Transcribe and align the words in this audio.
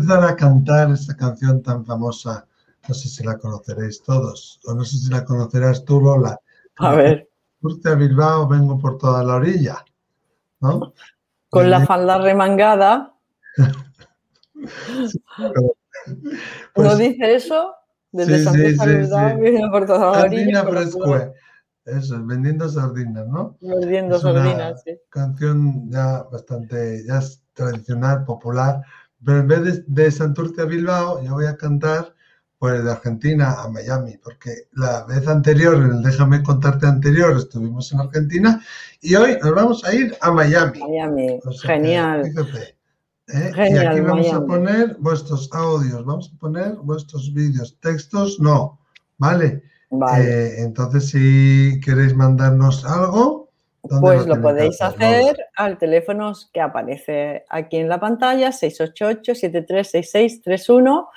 a 0.00 0.14
empezar 0.14 0.24
a 0.24 0.36
cantar 0.36 0.90
esa 0.92 1.16
canción 1.16 1.62
tan 1.62 1.84
famosa. 1.84 2.46
No 2.88 2.94
sé 2.94 3.08
si 3.08 3.22
la 3.22 3.36
conoceréis 3.36 4.02
todos, 4.02 4.60
o 4.64 4.74
no 4.74 4.84
sé 4.84 4.96
si 4.96 5.10
la 5.10 5.24
conocerás 5.24 5.84
tú, 5.84 6.00
Lola. 6.00 6.40
A 6.78 6.94
ver. 6.94 7.28
Urte 7.60 7.90
a 7.90 7.94
Bilbao, 7.94 8.48
vengo 8.48 8.78
por 8.78 8.96
toda 8.96 9.22
la 9.22 9.34
orilla. 9.34 9.84
¿No? 10.60 10.94
Con 11.50 11.70
la 11.70 11.84
falda 11.86 12.18
remangada. 12.18 13.14
Pues 16.74 16.88
¿No 16.88 16.96
dice 16.96 17.34
eso? 17.34 17.74
Desde 18.10 18.38
sí, 18.38 18.44
Santa 18.44 18.58
sí, 18.58 18.78
sí, 18.78 18.86
Bilbao, 18.86 19.30
sí. 19.30 19.40
viene 19.40 19.70
por 19.70 19.86
toda 19.86 20.12
la 20.12 20.22
orilla. 20.22 20.64
Frescue. 20.64 21.34
Eso, 21.84 22.16
es, 22.16 22.26
vendiendo 22.26 22.68
sardinas, 22.68 23.28
¿no? 23.28 23.58
Una 23.60 24.18
sardinas, 24.18 24.82
sí. 24.82 24.98
canción 25.10 25.90
ya 25.90 26.22
bastante, 26.22 27.04
ya 27.06 27.18
es 27.18 27.42
tradicional, 27.52 28.24
popular, 28.24 28.82
pero 29.24 29.40
en 29.40 29.48
vez 29.48 29.64
de, 29.64 29.84
de 29.86 30.10
Santurce 30.10 30.62
a 30.62 30.64
Bilbao, 30.64 31.22
yo 31.22 31.32
voy 31.34 31.46
a 31.46 31.56
cantar 31.56 32.14
pues 32.60 32.84
de 32.84 32.90
Argentina 32.90 33.54
a 33.62 33.68
Miami, 33.68 34.18
porque 34.22 34.50
la 34.72 35.04
vez 35.06 35.26
anterior, 35.26 35.76
en 35.76 35.92
el 35.96 36.02
Déjame 36.02 36.42
contarte 36.42 36.86
anterior, 36.86 37.34
estuvimos 37.34 37.90
en 37.90 38.00
Argentina 38.00 38.62
y 39.00 39.14
hoy 39.14 39.38
nos 39.42 39.54
vamos 39.54 39.82
a 39.84 39.94
ir 39.94 40.14
a 40.20 40.30
Miami. 40.30 40.78
Miami, 40.78 41.40
O 41.42 41.52
sea 41.52 41.74
que, 41.74 41.80
genial. 41.80 42.24
fíjate. 42.26 42.76
¿eh? 43.28 43.50
y 43.50 43.54
Genial, 43.54 43.88
aquí 43.88 44.00
vamos 44.00 44.32
a 44.34 44.44
poner 44.44 44.96
vuestros 45.00 45.48
audios, 45.54 46.04
vamos 46.04 46.30
a 46.34 46.38
poner 46.38 46.74
vuestros 46.82 47.32
vídeos, 47.32 47.78
textos 47.80 48.38
no, 48.40 48.78
¿vale? 49.16 49.62
Vale. 49.90 50.22
Eh, 50.22 50.60
entonces, 50.60 51.08
si 51.08 51.80
queréis 51.82 52.14
mandarnos 52.14 52.84
algo, 52.84 53.39
¿dónde 53.39 53.39
Pues 53.82 54.26
lo 54.26 54.42
podéis 54.42 54.82
hacer, 54.82 55.38
al 55.56 55.78
teléfono 55.78 56.34
que 56.52 56.60
aparece 56.60 57.46
aquí 57.48 57.78
en 57.78 57.88
la 57.88 57.98
pantalla, 57.98 58.50
688-736631. 58.50 61.08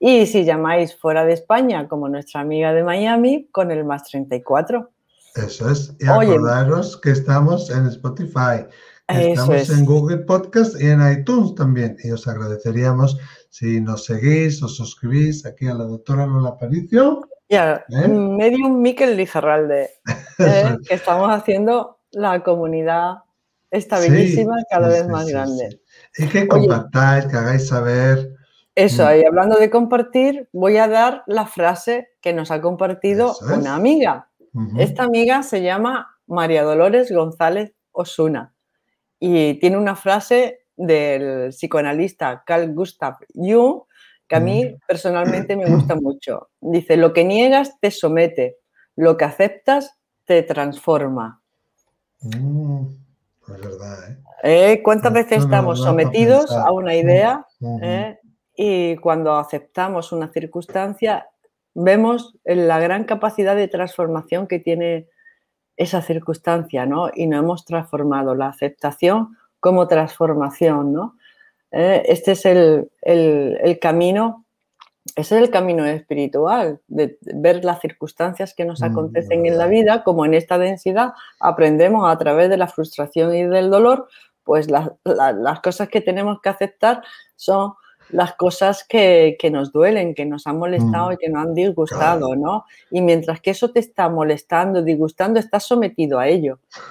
Y 0.00 0.26
si 0.26 0.44
llamáis 0.44 0.96
fuera 0.96 1.24
de 1.24 1.34
España, 1.34 1.86
como 1.88 2.08
nuestra 2.08 2.40
amiga 2.40 2.72
de 2.72 2.82
Miami, 2.82 3.46
con 3.52 3.70
el 3.70 3.84
más 3.84 4.02
34. 4.04 4.90
Eso 5.36 5.70
es. 5.70 5.94
Y 6.00 6.08
Oye. 6.08 6.34
acordaros 6.34 7.00
que 7.00 7.10
estamos 7.10 7.70
en 7.70 7.86
Spotify, 7.86 8.66
estamos 9.06 9.54
es. 9.54 9.70
en 9.70 9.84
Google 9.84 10.18
Podcast 10.18 10.80
y 10.80 10.86
en 10.86 11.00
iTunes 11.12 11.54
también. 11.54 11.96
Y 12.02 12.10
os 12.10 12.26
agradeceríamos 12.26 13.16
si 13.50 13.80
nos 13.80 14.04
seguís, 14.04 14.62
os 14.62 14.76
suscribís 14.76 15.46
aquí 15.46 15.66
a 15.66 15.74
la 15.74 15.84
doctora 15.84 16.26
Lola 16.26 16.50
Aparicio. 16.50 17.22
Ya, 17.48 17.84
¿Eh? 17.88 18.08
Medium 18.08 18.82
Miquel 18.82 19.16
Lizarralde, 19.16 19.90
¿eh? 20.38 20.76
que 20.86 20.94
estamos 20.94 21.30
haciendo 21.30 21.97
la 22.12 22.42
comunidad 22.42 23.16
esta 23.70 23.98
Sí, 23.98 24.10
bellísima 24.10 24.56
cada 24.70 24.88
vez 24.88 25.02
sí, 25.02 25.08
más 25.08 25.26
sí, 25.26 25.32
grande. 25.32 25.80
Y 26.16 26.26
que 26.28 26.48
compartáis, 26.48 27.26
que 27.26 27.36
hagáis 27.36 27.68
saber. 27.68 28.34
Eso, 28.74 29.04
Mm. 29.06 29.20
y 29.20 29.24
hablando 29.26 29.56
de 29.58 29.70
compartir, 29.70 30.48
voy 30.52 30.76
a 30.78 30.88
dar 30.88 31.22
la 31.26 31.46
frase 31.46 32.10
que 32.22 32.32
nos 32.32 32.50
ha 32.50 32.60
compartido 32.60 33.32
es. 33.32 33.42
una 33.58 33.74
amiga. 33.74 34.30
Esta 34.78 35.04
amiga 35.04 35.42
se 35.42 35.62
llama 35.62 36.08
María 36.26 36.62
Dolores 36.64 37.12
González 37.12 37.74
Osuna 37.92 38.54
y 39.20 39.54
tiene 39.60 39.76
una 39.76 39.94
frase 39.94 40.60
del 40.76 41.50
psicoanalista 41.50 42.42
Carl 42.46 42.72
Gustav 42.74 43.16
Jung 43.34 43.82
que 44.26 44.36
a 44.36 44.40
mí 44.40 44.76
personalmente 44.86 45.56
me 45.56 45.66
gusta 45.66 45.94
mucho. 46.00 46.48
Dice, 46.60 46.96
lo 46.96 47.12
que 47.12 47.24
niegas 47.24 47.78
te 47.80 47.90
somete, 47.90 48.56
lo 48.96 49.16
que 49.16 49.24
aceptas 49.26 49.98
te 50.24 50.42
transforma. 50.42 51.42
Mm, 52.22 52.82
es 53.48 53.60
verdad, 53.60 54.10
¿eh? 54.10 54.16
¿Eh? 54.72 54.82
¿Cuántas 54.82 55.12
Esto 55.14 55.24
veces 55.24 55.44
estamos 55.44 55.80
sometidos 55.80 56.50
a 56.52 56.70
una 56.72 56.94
idea 56.94 57.46
Ujú. 57.60 57.80
¿eh? 57.82 58.18
y 58.54 58.96
cuando 58.96 59.36
aceptamos 59.36 60.10
una 60.12 60.28
circunstancia 60.28 61.28
vemos 61.74 62.36
la 62.44 62.78
gran 62.80 63.04
capacidad 63.04 63.54
de 63.54 63.68
transformación 63.68 64.46
que 64.48 64.58
tiene 64.58 65.06
esa 65.76 66.02
circunstancia, 66.02 66.86
¿no? 66.86 67.08
Y 67.14 67.28
no 67.28 67.38
hemos 67.38 67.64
transformado 67.64 68.34
la 68.34 68.48
aceptación 68.48 69.36
como 69.60 69.86
transformación, 69.86 70.92
¿no? 70.92 71.16
Eh, 71.70 72.02
este 72.06 72.32
es 72.32 72.44
el, 72.46 72.90
el- 73.02 73.58
el 73.62 73.78
camino, 73.78 74.44
ese 75.16 75.36
es 75.36 75.42
el 75.42 75.50
camino 75.50 75.84
espiritual, 75.84 76.80
de 76.88 77.18
ver 77.20 77.64
las 77.64 77.80
circunstancias 77.80 78.54
que 78.54 78.64
nos 78.64 78.80
Mm, 78.80 78.84
acontecen 78.84 79.46
en 79.46 79.58
la 79.58 79.66
vida, 79.66 80.04
como 80.04 80.24
en 80.24 80.34
esta 80.34 80.58
densidad 80.58 81.12
aprendemos 81.40 82.08
a 82.10 82.16
través 82.18 82.48
de 82.50 82.56
la 82.56 82.68
frustración 82.68 83.34
y 83.34 83.44
del 83.44 83.70
dolor, 83.70 84.08
pues 84.44 84.70
las, 84.70 84.90
la- 85.04 85.32
las 85.32 85.60
cosas 85.60 85.88
que 85.88 86.00
tenemos 86.00 86.40
que 86.40 86.48
aceptar 86.48 87.02
son 87.36 87.74
las 88.10 88.32
cosas 88.36 88.84
que, 88.88 89.36
que 89.38 89.50
nos 89.50 89.70
duelen, 89.70 90.14
que 90.14 90.24
nos 90.24 90.46
han 90.46 90.58
molestado 90.58 91.10
Mm, 91.10 91.12
y 91.12 91.16
que 91.18 91.28
nos 91.28 91.44
han 91.46 91.52
disgustado, 91.54 92.34
¿no? 92.36 92.64
Y 92.90 93.02
mientras 93.02 93.40
que 93.42 93.50
eso 93.50 93.70
te 93.70 93.80
está 93.80 94.08
molestando, 94.08 94.80
disgustando, 94.82 95.38
estás 95.38 95.64
sometido 95.66 96.18
a 96.18 96.26
ello. 96.26 96.58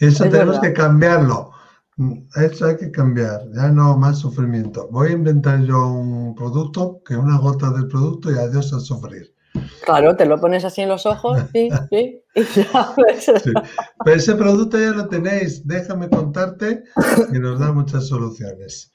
Eso 0.00 0.24
Es 0.24 0.30
tenemos 0.30 0.56
verdad. 0.56 0.60
que 0.62 0.72
cambiarlo. 0.72 1.52
Mm, 1.96 2.26
Eso 2.36 2.66
hay 2.66 2.76
que 2.76 2.90
cambiar. 2.90 3.42
Ya 3.54 3.68
no 3.70 3.96
más 3.96 4.18
sufrimiento. 4.18 4.88
Voy 4.90 5.08
a 5.10 5.12
inventar 5.12 5.60
yo 5.62 5.86
un 5.88 6.34
producto, 6.34 7.00
que 7.04 7.16
una 7.16 7.38
gota 7.38 7.70
del 7.70 7.88
producto 7.88 8.30
y 8.32 8.38
adiós 8.38 8.72
a 8.72 8.80
sufrir. 8.80 9.34
Claro, 9.84 10.16
te 10.16 10.26
lo 10.26 10.40
pones 10.40 10.64
así 10.64 10.80
en 10.80 10.88
los 10.88 11.06
ojos, 11.06 11.38
sí, 11.52 11.68
sí, 11.90 12.20
y 12.34 12.42
ya 12.42 12.94
ves. 12.96 13.24
Sí. 13.42 13.52
Pero 14.04 14.16
ese 14.16 14.34
producto 14.34 14.78
ya 14.78 14.90
lo 14.90 15.06
tenéis. 15.08 15.66
Déjame 15.66 16.08
contarte 16.08 16.82
que 17.30 17.38
nos 17.38 17.60
da 17.60 17.72
muchas 17.72 18.08
soluciones. 18.08 18.90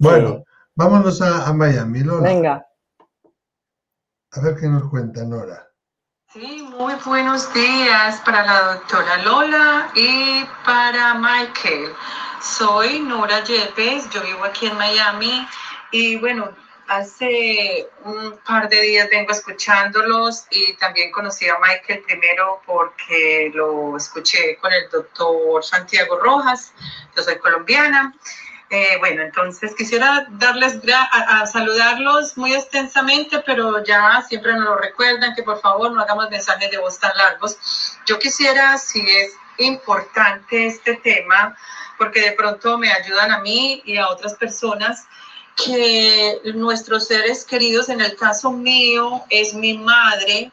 Bueno, 0.00 0.42
vámonos 0.74 1.22
a, 1.22 1.46
a 1.46 1.52
Miami, 1.52 2.02
Lola. 2.02 2.22
Venga, 2.28 2.66
A 4.32 4.40
ver 4.40 4.56
qué 4.56 4.68
nos 4.68 4.88
cuenta 4.90 5.24
Nora. 5.24 5.68
Sí, 6.34 6.68
muy 6.68 6.94
buenos 7.04 7.54
días 7.54 8.20
para 8.24 8.44
la 8.44 8.74
doctora 8.74 9.18
Lola 9.18 9.88
y 9.94 10.44
para 10.64 11.14
Michael. 11.14 11.94
Soy 12.42 12.98
Nora 12.98 13.44
Yepes, 13.44 14.10
yo 14.10 14.20
vivo 14.20 14.42
aquí 14.42 14.66
en 14.66 14.76
Miami 14.76 15.46
y 15.92 16.16
bueno, 16.16 16.50
hace 16.88 17.88
un 18.02 18.36
par 18.44 18.68
de 18.68 18.80
días 18.80 19.08
vengo 19.12 19.30
escuchándolos 19.30 20.48
y 20.50 20.72
también 20.74 21.12
conocí 21.12 21.48
a 21.48 21.56
Michael 21.60 22.02
primero 22.02 22.60
porque 22.66 23.52
lo 23.54 23.96
escuché 23.96 24.56
con 24.56 24.72
el 24.72 24.90
doctor 24.90 25.64
Santiago 25.64 26.18
Rojas, 26.18 26.72
yo 27.14 27.22
soy 27.22 27.38
colombiana. 27.38 28.12
Eh, 28.70 28.96
bueno, 28.98 29.22
entonces 29.22 29.74
quisiera 29.76 30.26
darles 30.30 30.78
a, 30.92 31.42
a 31.42 31.46
saludarlos 31.46 32.36
muy 32.36 32.54
extensamente, 32.54 33.40
pero 33.44 33.84
ya 33.84 34.22
siempre 34.26 34.54
nos 34.54 34.64
lo 34.64 34.76
recuerdan 34.78 35.34
que 35.34 35.42
por 35.42 35.60
favor 35.60 35.92
no 35.92 36.00
hagamos 36.00 36.30
mensajes 36.30 36.70
de 36.70 36.78
voz 36.78 36.98
tan 36.98 37.16
largos. 37.16 37.56
Yo 38.06 38.18
quisiera, 38.18 38.76
si 38.78 39.00
es 39.00 39.32
importante 39.58 40.66
este 40.66 40.96
tema, 40.96 41.56
porque 41.98 42.20
de 42.20 42.32
pronto 42.32 42.78
me 42.78 42.90
ayudan 42.90 43.30
a 43.30 43.40
mí 43.40 43.82
y 43.84 43.96
a 43.98 44.08
otras 44.08 44.34
personas, 44.34 45.06
que 45.56 46.40
nuestros 46.54 47.06
seres 47.06 47.44
queridos, 47.44 47.88
en 47.88 48.00
el 48.00 48.16
caso 48.16 48.50
mío, 48.50 49.22
es 49.30 49.54
mi 49.54 49.78
madre, 49.78 50.50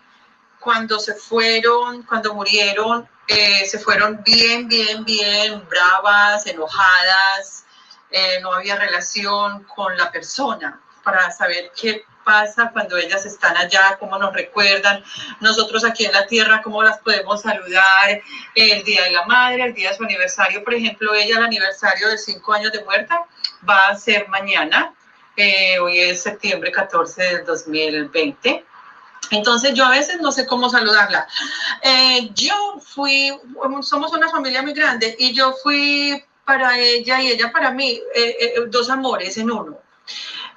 cuando 0.59 0.99
se 0.99 1.15
fueron, 1.15 2.03
cuando 2.03 2.35
murieron, 2.35 3.09
eh, 3.27 3.65
se 3.65 3.79
fueron 3.79 4.21
bien, 4.23 4.67
bien, 4.67 5.03
bien 5.03 5.63
bravas, 5.67 6.45
enojadas, 6.45 7.65
eh, 8.11 8.39
no 8.41 8.53
había 8.53 8.75
relación 8.75 9.63
con 9.63 9.97
la 9.97 10.11
persona 10.11 10.81
para 11.03 11.31
saber 11.31 11.71
qué 11.79 12.03
pasa 12.23 12.69
cuando 12.71 12.97
ellas 12.97 13.25
están 13.25 13.57
allá, 13.57 13.97
cómo 13.99 14.17
nos 14.17 14.33
recuerdan, 14.33 15.03
nosotros 15.39 15.83
aquí 15.83 16.05
en 16.05 16.11
la 16.11 16.27
tierra, 16.27 16.61
cómo 16.61 16.83
las 16.83 16.99
podemos 16.99 17.41
saludar, 17.41 18.21
el 18.55 18.83
día 18.83 19.03
de 19.03 19.11
la 19.11 19.25
madre, 19.25 19.63
el 19.63 19.73
día 19.73 19.89
de 19.89 19.97
su 19.97 20.03
aniversario, 20.03 20.63
por 20.63 20.73
ejemplo, 20.73 21.13
ella 21.15 21.37
el 21.37 21.43
aniversario 21.43 22.09
de 22.09 22.17
cinco 22.17 22.53
años 22.53 22.71
de 22.71 22.83
muerta 22.83 23.25
va 23.67 23.87
a 23.87 23.95
ser 23.95 24.27
mañana, 24.27 24.93
eh, 25.35 25.79
hoy 25.79 25.99
es 25.99 26.21
septiembre 26.21 26.71
14 26.71 27.23
del 27.23 27.45
2020. 27.45 28.65
Entonces 29.31 29.73
yo 29.73 29.85
a 29.85 29.91
veces 29.91 30.19
no 30.19 30.31
sé 30.31 30.45
cómo 30.45 30.69
saludarla. 30.69 31.25
Eh, 31.81 32.31
yo 32.33 32.79
fui, 32.81 33.31
somos 33.81 34.11
una 34.11 34.29
familia 34.29 34.61
muy 34.61 34.73
grande 34.73 35.15
y 35.17 35.33
yo 35.33 35.53
fui 35.63 36.21
para 36.51 36.77
ella 36.77 37.21
y 37.21 37.31
ella 37.31 37.49
para 37.49 37.71
mí, 37.71 37.91
eh, 38.13 38.35
eh, 38.41 38.53
dos 38.67 38.89
amores 38.89 39.37
en 39.37 39.49
uno. 39.49 39.77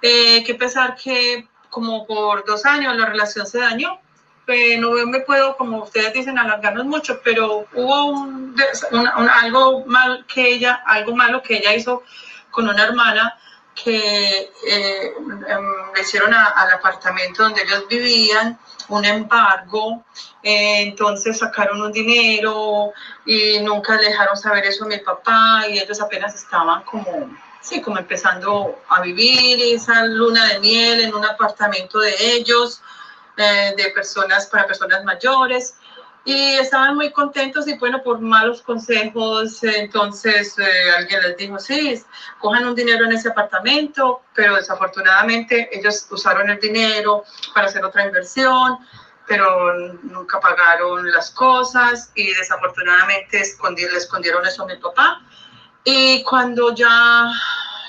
Eh, 0.02 0.42
que 0.42 0.56
pesar 0.56 0.96
que 0.96 1.46
como 1.70 2.04
por 2.04 2.44
dos 2.44 2.66
años 2.66 2.96
la 2.96 3.06
relación 3.06 3.46
se 3.46 3.60
dañó, 3.60 4.00
eh, 4.48 4.76
no 4.76 4.90
me 5.06 5.20
puedo, 5.20 5.56
como 5.56 5.84
ustedes 5.84 6.12
dicen, 6.12 6.36
alargarnos 6.36 6.84
mucho, 6.84 7.20
pero 7.22 7.68
hubo 7.74 8.06
un, 8.06 8.56
un, 8.90 9.08
un, 9.18 9.28
algo 9.28 9.86
mal 9.86 10.26
que 10.26 10.48
ella, 10.54 10.82
algo 10.84 11.14
malo 11.14 11.40
que 11.44 11.58
ella 11.58 11.72
hizo 11.76 12.02
con 12.50 12.68
una 12.68 12.82
hermana 12.82 13.38
que 13.74 14.52
eh, 14.66 15.14
le 15.94 16.00
hicieron 16.00 16.32
a, 16.32 16.46
al 16.50 16.72
apartamento 16.72 17.42
donde 17.42 17.62
ellos 17.62 17.86
vivían 17.88 18.58
un 18.88 19.04
embargo, 19.04 20.04
eh, 20.42 20.82
entonces 20.82 21.38
sacaron 21.38 21.80
un 21.80 21.92
dinero 21.92 22.92
y 23.24 23.60
nunca 23.60 23.96
le 23.96 24.08
dejaron 24.08 24.36
saber 24.36 24.64
eso 24.64 24.84
a 24.84 24.88
mi 24.88 24.98
papá 24.98 25.64
y 25.68 25.78
ellos 25.78 26.00
apenas 26.00 26.34
estaban 26.34 26.82
como 26.84 27.30
sí, 27.64 27.80
como 27.80 27.98
empezando 27.98 28.78
a 28.88 29.00
vivir 29.00 29.58
esa 29.74 30.04
luna 30.04 30.46
de 30.48 30.60
miel 30.60 31.00
en 31.00 31.14
un 31.14 31.24
apartamento 31.24 31.98
de 31.98 32.14
ellos, 32.18 32.82
eh, 33.36 33.74
de 33.76 33.90
personas 33.90 34.46
para 34.46 34.66
personas 34.66 35.02
mayores. 35.02 35.74
Y 36.26 36.54
estaban 36.54 36.94
muy 36.94 37.12
contentos 37.12 37.68
y 37.68 37.76
bueno, 37.76 38.02
por 38.02 38.18
malos 38.18 38.62
consejos, 38.62 39.62
entonces 39.62 40.58
eh, 40.58 40.90
alguien 40.96 41.20
les 41.20 41.36
dijo, 41.36 41.58
sí, 41.58 42.02
cojan 42.38 42.66
un 42.66 42.74
dinero 42.74 43.04
en 43.04 43.12
ese 43.12 43.28
apartamento, 43.28 44.22
pero 44.34 44.56
desafortunadamente 44.56 45.68
ellos 45.70 46.06
usaron 46.10 46.48
el 46.48 46.58
dinero 46.58 47.24
para 47.52 47.66
hacer 47.66 47.84
otra 47.84 48.06
inversión, 48.06 48.78
pero 49.26 49.74
nunca 50.02 50.40
pagaron 50.40 51.10
las 51.10 51.30
cosas 51.30 52.10
y 52.14 52.32
desafortunadamente 52.32 53.38
le 53.38 53.96
escondieron 53.96 54.46
eso 54.46 54.62
a 54.62 54.66
mi 54.66 54.76
papá. 54.76 55.22
Y 55.84 56.22
cuando 56.24 56.74
ya 56.74 57.30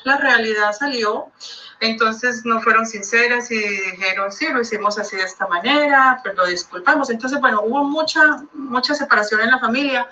la 0.04 0.18
realidad 0.18 0.74
salió, 0.74 1.32
entonces 1.80 2.46
no 2.46 2.62
fueron 2.62 2.86
sinceras 2.86 3.52
y 3.52 3.58
dijeron, 3.58 4.32
sí, 4.32 4.48
lo 4.48 4.62
hicimos 4.62 4.98
así 4.98 5.16
de 5.16 5.24
esta 5.24 5.48
manera, 5.48 6.20
pero 6.24 6.36
lo 6.36 6.48
disculpamos. 6.48 7.10
Entonces, 7.10 7.40
bueno, 7.40 7.62
hubo 7.64 7.84
mucha, 7.84 8.44
mucha 8.54 8.96
separación 8.96 9.42
en 9.42 9.52
la 9.52 9.60
familia 9.60 10.08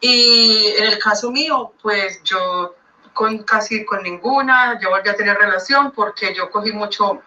y 0.00 0.72
en 0.78 0.84
el 0.84 0.98
caso 0.98 1.30
mío, 1.30 1.72
pues 1.80 2.22
yo 2.24 2.74
con 3.14 3.38
casi 3.44 3.84
con 3.84 4.02
ninguna, 4.02 4.78
yo 4.80 4.90
volví 4.90 5.08
a 5.08 5.16
tener 5.16 5.38
relación 5.38 5.90
porque 5.92 6.34
yo 6.34 6.50
cogí 6.50 6.72
mucho 6.72 7.22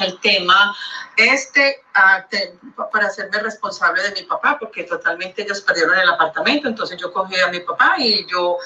el 0.00 0.18
tema 0.20 0.74
este 1.16 1.82
para 2.92 3.08
hacerme 3.08 3.38
responsable 3.40 4.02
de 4.02 4.12
mi 4.12 4.22
papá, 4.22 4.56
porque 4.58 4.84
totalmente 4.84 5.42
ellos 5.42 5.60
perdieron 5.60 5.98
el 5.98 6.08
apartamento, 6.08 6.68
entonces 6.68 6.96
yo 6.98 7.12
cogí 7.12 7.38
a 7.40 7.48
mi 7.48 7.60
papá 7.60 7.96
y 7.98 8.24
yo 8.26 8.56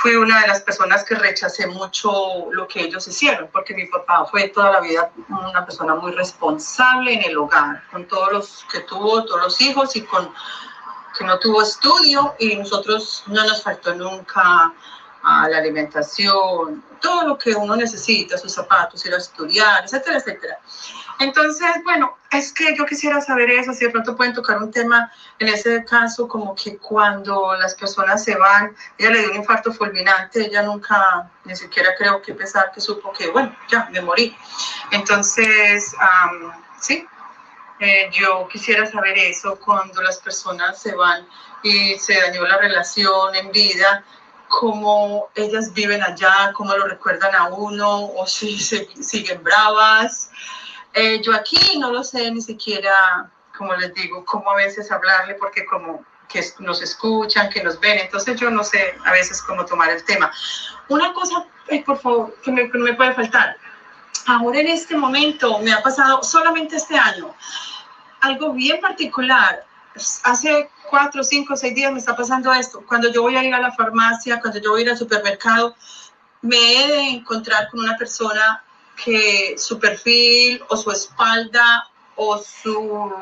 fui 0.00 0.16
una 0.16 0.40
de 0.40 0.48
las 0.48 0.62
personas 0.62 1.04
que 1.04 1.14
rechacé 1.14 1.66
mucho 1.66 2.50
lo 2.52 2.66
que 2.66 2.80
ellos 2.80 3.06
hicieron, 3.06 3.50
porque 3.52 3.74
mi 3.74 3.84
papá 3.84 4.24
fue 4.24 4.48
toda 4.48 4.72
la 4.72 4.80
vida 4.80 5.10
una 5.28 5.66
persona 5.66 5.94
muy 5.94 6.12
responsable 6.12 7.12
en 7.12 7.24
el 7.24 7.36
hogar, 7.36 7.82
con 7.90 8.06
todos 8.06 8.32
los 8.32 8.64
que 8.72 8.80
tuvo, 8.80 9.24
todos 9.26 9.42
los 9.42 9.60
hijos 9.60 9.94
y 9.96 10.02
con 10.02 10.32
que 11.18 11.24
no 11.24 11.38
tuvo 11.38 11.60
estudio 11.60 12.34
y 12.38 12.56
nosotros 12.56 13.24
no 13.26 13.44
nos 13.44 13.62
faltó 13.62 13.94
nunca 13.94 14.72
a 15.22 15.48
la 15.48 15.58
alimentación, 15.58 16.82
todo 17.00 17.28
lo 17.28 17.38
que 17.38 17.54
uno 17.54 17.76
necesita, 17.76 18.38
sus 18.38 18.52
zapatos, 18.52 19.04
ir 19.04 19.14
a 19.14 19.18
estudiar, 19.18 19.84
etcétera, 19.84 20.18
etcétera. 20.18 20.58
Entonces, 21.18 21.68
bueno, 21.84 22.16
es 22.30 22.50
que 22.50 22.74
yo 22.74 22.86
quisiera 22.86 23.20
saber 23.20 23.50
eso, 23.50 23.74
si 23.74 23.84
de 23.84 23.90
pronto 23.90 24.16
pueden 24.16 24.32
tocar 24.32 24.56
un 24.56 24.70
tema 24.70 25.12
en 25.38 25.48
ese 25.48 25.84
caso, 25.84 26.26
como 26.26 26.54
que 26.54 26.78
cuando 26.78 27.54
las 27.56 27.74
personas 27.74 28.24
se 28.24 28.36
van, 28.36 28.74
ella 28.96 29.10
le 29.10 29.18
dio 29.20 29.30
un 29.32 29.36
infarto 29.36 29.70
fulminante, 29.70 30.46
ella 30.46 30.62
nunca, 30.62 31.30
ni 31.44 31.54
siquiera 31.54 31.90
creo 31.98 32.22
que 32.22 32.32
pensar 32.32 32.72
que 32.72 32.80
supo 32.80 33.12
que, 33.12 33.30
bueno, 33.30 33.54
ya, 33.68 33.88
me 33.90 34.00
morí. 34.00 34.34
Entonces, 34.92 35.94
sí, 36.80 37.06
eh, 37.80 38.10
yo 38.12 38.48
quisiera 38.48 38.86
saber 38.86 39.18
eso, 39.18 39.58
cuando 39.58 40.00
las 40.00 40.18
personas 40.18 40.80
se 40.80 40.94
van 40.94 41.26
y 41.62 41.98
se 41.98 42.18
dañó 42.18 42.46
la 42.46 42.56
relación 42.56 43.34
en 43.34 43.52
vida, 43.52 44.04
cómo 44.50 45.28
ellas 45.36 45.72
viven 45.72 46.02
allá, 46.02 46.52
cómo 46.54 46.76
lo 46.76 46.86
recuerdan 46.86 47.34
a 47.34 47.48
uno, 47.48 48.06
o 48.06 48.26
si 48.26 48.58
se, 48.58 48.88
siguen 49.00 49.42
bravas. 49.42 50.30
Eh, 50.92 51.22
yo 51.22 51.32
aquí 51.32 51.78
no 51.78 51.92
lo 51.92 52.02
sé 52.02 52.30
ni 52.32 52.42
siquiera, 52.42 53.30
como 53.56 53.74
les 53.76 53.94
digo, 53.94 54.24
cómo 54.24 54.50
a 54.50 54.56
veces 54.56 54.90
hablarle, 54.90 55.34
porque 55.34 55.64
como 55.64 56.04
que 56.28 56.44
nos 56.58 56.82
escuchan, 56.82 57.48
que 57.48 57.62
nos 57.62 57.78
ven, 57.80 57.98
entonces 57.98 58.38
yo 58.38 58.50
no 58.50 58.62
sé 58.62 58.94
a 59.04 59.12
veces 59.12 59.40
cómo 59.42 59.64
tomar 59.64 59.90
el 59.90 60.04
tema. 60.04 60.30
Una 60.88 61.12
cosa, 61.12 61.46
por 61.86 61.98
favor, 61.98 62.36
que 62.42 62.50
me, 62.50 62.70
que 62.70 62.78
me 62.78 62.94
puede 62.94 63.14
faltar. 63.14 63.56
Ahora 64.26 64.60
en 64.60 64.68
este 64.68 64.96
momento 64.96 65.58
me 65.60 65.72
ha 65.72 65.82
pasado 65.82 66.22
solamente 66.22 66.76
este 66.76 66.96
año 66.98 67.34
algo 68.20 68.52
bien 68.52 68.80
particular. 68.80 69.64
Hace 70.22 70.70
cuatro, 70.88 71.22
cinco, 71.24 71.56
seis 71.56 71.74
días 71.74 71.92
me 71.92 71.98
está 71.98 72.14
pasando 72.14 72.52
esto. 72.52 72.84
Cuando 72.86 73.10
yo 73.10 73.22
voy 73.22 73.36
a 73.36 73.44
ir 73.44 73.52
a 73.54 73.60
la 73.60 73.72
farmacia, 73.72 74.40
cuando 74.40 74.60
yo 74.60 74.70
voy 74.70 74.80
a 74.80 74.84
ir 74.84 74.90
al 74.90 74.98
supermercado, 74.98 75.74
me 76.42 76.56
he 76.56 76.88
de 76.88 77.08
encontrar 77.08 77.68
con 77.70 77.80
una 77.80 77.96
persona 77.96 78.62
que 79.02 79.54
su 79.58 79.78
perfil 79.78 80.62
o 80.68 80.76
su 80.76 80.90
espalda 80.90 81.88
o 82.16 82.38
su 82.38 83.12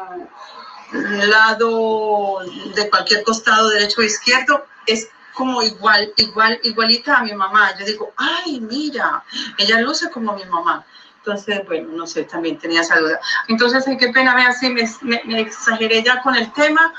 lado 0.92 2.40
de 2.74 2.90
cualquier 2.90 3.22
costado, 3.22 3.68
derecho 3.70 4.00
o 4.00 4.04
izquierdo, 4.04 4.66
es 4.86 5.08
como 5.34 5.62
igual, 5.62 6.12
igual, 6.16 6.58
igualita 6.64 7.18
a 7.18 7.22
mi 7.22 7.32
mamá. 7.32 7.76
Yo 7.78 7.84
digo, 7.84 8.12
ay, 8.16 8.60
mira, 8.60 9.22
ella 9.56 9.80
luce 9.80 10.10
como 10.10 10.34
mi 10.34 10.44
mamá. 10.44 10.84
Entonces, 11.18 11.62
bueno, 11.66 11.92
no 11.92 12.06
sé, 12.06 12.24
también 12.24 12.58
tenía 12.58 12.80
esa 12.80 12.98
duda. 12.98 13.20
Entonces, 13.48 13.86
ay, 13.86 13.96
qué 13.96 14.08
pena, 14.08 14.34
vea, 14.34 14.52
si 14.52 14.70
me, 14.70 14.88
me, 15.02 15.40
exageré 15.40 16.02
ya 16.02 16.22
con 16.22 16.34
el 16.34 16.50
tema, 16.52 16.94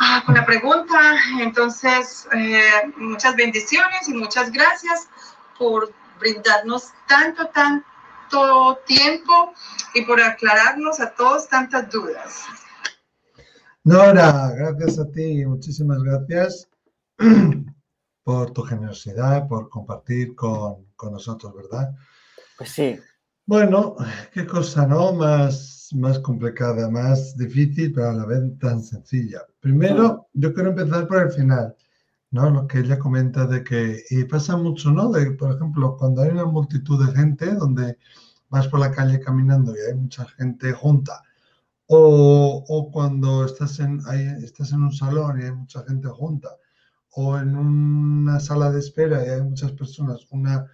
ah, 0.00 0.22
con 0.26 0.34
la 0.34 0.44
pregunta. 0.44 1.16
Entonces, 1.40 2.26
eh, 2.32 2.92
muchas 2.96 3.36
bendiciones 3.36 4.08
y 4.08 4.14
muchas 4.14 4.50
gracias 4.50 5.08
por 5.58 5.92
brindarnos 6.18 6.92
tanto, 7.06 7.46
tanto 7.48 8.78
tiempo 8.86 9.52
y 9.94 10.02
por 10.02 10.20
aclararnos 10.20 10.98
a 11.00 11.10
todos 11.10 11.48
tantas 11.48 11.90
dudas. 11.90 12.46
Nora, 13.84 14.50
gracias 14.56 14.98
a 14.98 15.10
ti, 15.10 15.44
muchísimas 15.44 16.02
gracias 16.02 16.68
por 18.24 18.52
tu 18.52 18.62
generosidad, 18.62 19.46
por 19.46 19.68
compartir 19.68 20.34
con, 20.34 20.86
con 20.96 21.12
nosotros, 21.12 21.52
¿verdad? 21.54 21.92
Pues 22.56 22.70
sí. 22.70 23.00
Bueno, 23.46 23.96
qué 24.32 24.46
cosa, 24.46 24.86
¿no? 24.86 25.12
Más, 25.12 25.88
más 25.94 26.18
complicada, 26.20 26.88
más 26.88 27.36
difícil, 27.36 27.92
pero 27.92 28.10
a 28.10 28.12
la 28.12 28.24
vez 28.24 28.40
tan 28.58 28.82
sencilla. 28.82 29.40
Primero, 29.60 30.28
yo 30.32 30.54
quiero 30.54 30.70
empezar 30.70 31.08
por 31.08 31.22
el 31.22 31.32
final, 31.32 31.74
¿no? 32.30 32.50
Lo 32.50 32.66
que 32.68 32.78
ella 32.80 32.98
comenta 32.98 33.46
de 33.46 33.64
que, 33.64 34.02
y 34.10 34.24
pasa 34.24 34.56
mucho, 34.56 34.90
¿no? 34.92 35.10
De, 35.10 35.32
por 35.32 35.54
ejemplo, 35.54 35.96
cuando 35.98 36.22
hay 36.22 36.30
una 36.30 36.44
multitud 36.44 37.04
de 37.04 37.12
gente 37.12 37.54
donde 37.54 37.98
vas 38.48 38.68
por 38.68 38.80
la 38.80 38.92
calle 38.92 39.18
caminando 39.20 39.74
y 39.74 39.80
hay 39.90 39.94
mucha 39.98 40.24
gente 40.26 40.72
junta, 40.72 41.22
o, 41.86 42.64
o 42.68 42.90
cuando 42.92 43.44
estás 43.44 43.80
en, 43.80 44.00
estás 44.42 44.72
en 44.72 44.82
un 44.84 44.92
salón 44.92 45.40
y 45.40 45.44
hay 45.44 45.52
mucha 45.52 45.82
gente 45.84 46.08
junta, 46.08 46.48
o 47.10 47.36
en 47.38 47.56
una 47.56 48.38
sala 48.40 48.70
de 48.70 48.78
espera 48.78 49.26
y 49.26 49.30
hay 49.30 49.42
muchas 49.42 49.72
personas, 49.72 50.26
una 50.30 50.66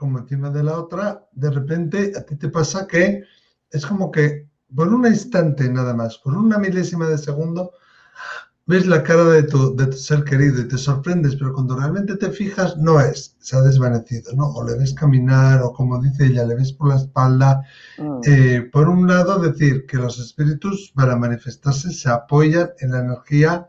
como 0.00 0.18
encima 0.18 0.48
de 0.48 0.62
la 0.62 0.78
otra, 0.78 1.28
de 1.32 1.50
repente 1.50 2.12
a 2.16 2.22
ti 2.22 2.34
te 2.34 2.48
pasa 2.48 2.86
que 2.86 3.22
es 3.70 3.84
como 3.84 4.10
que 4.10 4.48
por 4.74 4.88
un 4.88 5.06
instante 5.06 5.68
nada 5.68 5.92
más, 5.92 6.16
por 6.16 6.34
una 6.34 6.56
milésima 6.56 7.06
de 7.06 7.18
segundo, 7.18 7.72
ves 8.64 8.86
la 8.86 9.02
cara 9.02 9.24
de 9.24 9.42
tu, 9.42 9.76
de 9.76 9.88
tu 9.88 9.98
ser 9.98 10.24
querido 10.24 10.62
y 10.62 10.68
te 10.68 10.78
sorprendes, 10.78 11.36
pero 11.36 11.52
cuando 11.52 11.76
realmente 11.76 12.16
te 12.16 12.30
fijas, 12.30 12.78
no 12.78 12.98
es, 12.98 13.36
se 13.40 13.58
ha 13.58 13.60
desvanecido, 13.60 14.32
¿no? 14.34 14.46
O 14.54 14.64
le 14.66 14.78
ves 14.78 14.94
caminar, 14.94 15.60
o 15.60 15.74
como 15.74 16.00
dice 16.00 16.28
ella, 16.28 16.46
le 16.46 16.54
ves 16.54 16.72
por 16.72 16.88
la 16.88 16.96
espalda. 16.96 17.60
Mm. 17.98 18.20
Eh, 18.24 18.70
por 18.72 18.88
un 18.88 19.06
lado, 19.06 19.38
decir 19.38 19.84
que 19.84 19.98
los 19.98 20.18
espíritus 20.18 20.92
para 20.94 21.14
manifestarse 21.14 21.92
se 21.92 22.08
apoyan 22.08 22.70
en 22.78 22.92
la 22.92 23.00
energía 23.00 23.68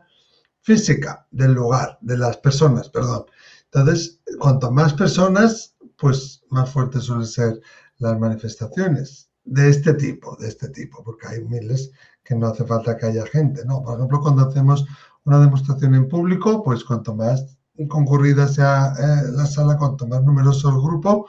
física 0.62 1.26
del 1.30 1.52
lugar, 1.52 1.98
de 2.00 2.16
las 2.16 2.38
personas, 2.38 2.88
perdón. 2.88 3.26
Entonces, 3.64 4.20
cuanto 4.38 4.70
más 4.70 4.94
personas, 4.94 5.71
pues 6.02 6.42
más 6.50 6.68
fuertes 6.68 7.04
suelen 7.04 7.26
ser 7.26 7.60
las 7.98 8.18
manifestaciones 8.18 9.30
de 9.44 9.68
este 9.68 9.94
tipo, 9.94 10.36
de 10.40 10.48
este 10.48 10.68
tipo, 10.70 11.04
porque 11.04 11.28
hay 11.28 11.44
miles 11.44 11.92
que 12.24 12.34
no 12.34 12.48
hace 12.48 12.64
falta 12.64 12.96
que 12.96 13.06
haya 13.06 13.24
gente, 13.24 13.64
¿no? 13.64 13.84
Por 13.84 13.94
ejemplo, 13.94 14.20
cuando 14.20 14.48
hacemos 14.48 14.84
una 15.24 15.38
demostración 15.38 15.94
en 15.94 16.08
público, 16.08 16.64
pues 16.64 16.82
cuanto 16.82 17.14
más 17.14 17.56
concurrida 17.88 18.48
sea 18.48 18.94
eh, 18.98 19.30
la 19.30 19.46
sala, 19.46 19.78
cuanto 19.78 20.08
más 20.08 20.24
numeroso 20.24 20.70
el 20.70 20.82
grupo, 20.82 21.28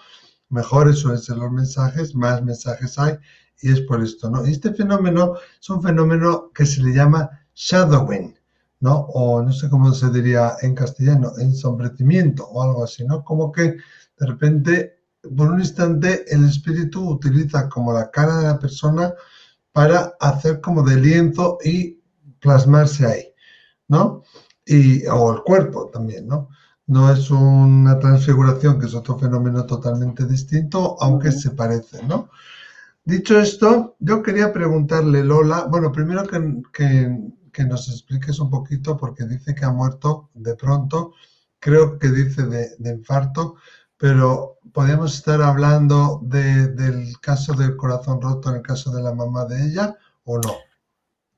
mejores 0.49 0.97
suelen 0.97 1.21
ser 1.21 1.37
los 1.37 1.51
mensajes, 1.51 2.15
más 2.15 2.43
mensajes 2.43 2.97
hay, 2.97 3.15
y 3.61 3.71
es 3.71 3.81
por 3.81 4.03
esto, 4.03 4.27
¿no? 4.31 4.43
Y 4.43 4.53
este 4.53 4.73
fenómeno 4.73 5.35
es 5.61 5.69
un 5.69 5.83
fenómeno 5.83 6.49
que 6.51 6.65
se 6.65 6.81
le 6.81 6.95
llama 6.95 7.29
shadowing, 7.53 8.35
¿no? 8.79 9.01
O 9.13 9.43
no 9.43 9.53
sé 9.53 9.69
cómo 9.69 9.93
se 9.93 10.09
diría 10.09 10.55
en 10.63 10.73
castellano, 10.73 11.33
ensombrecimiento 11.37 12.47
o 12.47 12.63
algo 12.63 12.83
así, 12.83 13.05
¿no? 13.05 13.23
Como 13.23 13.51
que 13.51 13.77
de 14.17 14.27
repente, 14.27 14.99
por 15.35 15.51
un 15.51 15.59
instante, 15.59 16.25
el 16.33 16.45
espíritu 16.45 17.09
utiliza 17.09 17.69
como 17.69 17.93
la 17.93 18.11
cara 18.11 18.37
de 18.37 18.47
la 18.47 18.59
persona 18.59 19.13
para 19.71 20.13
hacer 20.19 20.61
como 20.61 20.83
de 20.83 20.97
lienzo 20.97 21.57
y 21.63 21.99
plasmarse 22.39 23.05
ahí, 23.05 23.33
¿no? 23.87 24.23
Y, 24.65 25.05
o 25.07 25.33
el 25.33 25.41
cuerpo 25.41 25.89
también, 25.91 26.27
¿no? 26.27 26.49
No 26.85 27.11
es 27.11 27.31
una 27.31 27.97
transfiguración, 27.99 28.79
que 28.79 28.85
es 28.85 28.93
otro 28.93 29.17
fenómeno 29.17 29.65
totalmente 29.65 30.25
distinto, 30.25 30.97
aunque 30.99 31.31
se 31.31 31.51
parece, 31.51 32.03
¿no? 32.05 32.29
Dicho 33.05 33.39
esto, 33.39 33.95
yo 33.99 34.21
quería 34.21 34.53
preguntarle, 34.53 35.23
Lola, 35.23 35.65
bueno, 35.69 35.91
primero 35.91 36.23
que, 36.23 36.61
que, 37.51 37.63
nos 37.65 37.89
expliques 37.89 38.39
un 38.39 38.49
poquito, 38.49 38.95
porque 38.95 39.25
dice 39.25 39.53
que 39.55 39.65
ha 39.65 39.71
muerto 39.71 40.29
de 40.33 40.55
pronto, 40.55 41.13
creo 41.59 41.97
que 41.99 42.09
dice 42.09 42.43
de, 42.43 42.69
de 42.77 42.91
infarto, 42.91 43.55
pero 44.03 44.57
podemos 44.73 45.15
estar 45.15 45.41
hablando 45.41 46.19
del 46.23 47.17
caso 47.21 47.53
del 47.53 47.77
corazón 47.77 48.21
roto 48.21 48.49
en 48.49 48.57
el 48.57 48.61
caso 48.61 48.91
de 48.91 49.01
la 49.01 49.13
mamá 49.13 49.45
de 49.45 49.65
ella 49.65 49.95
o 50.25 50.39
no. 50.39 50.55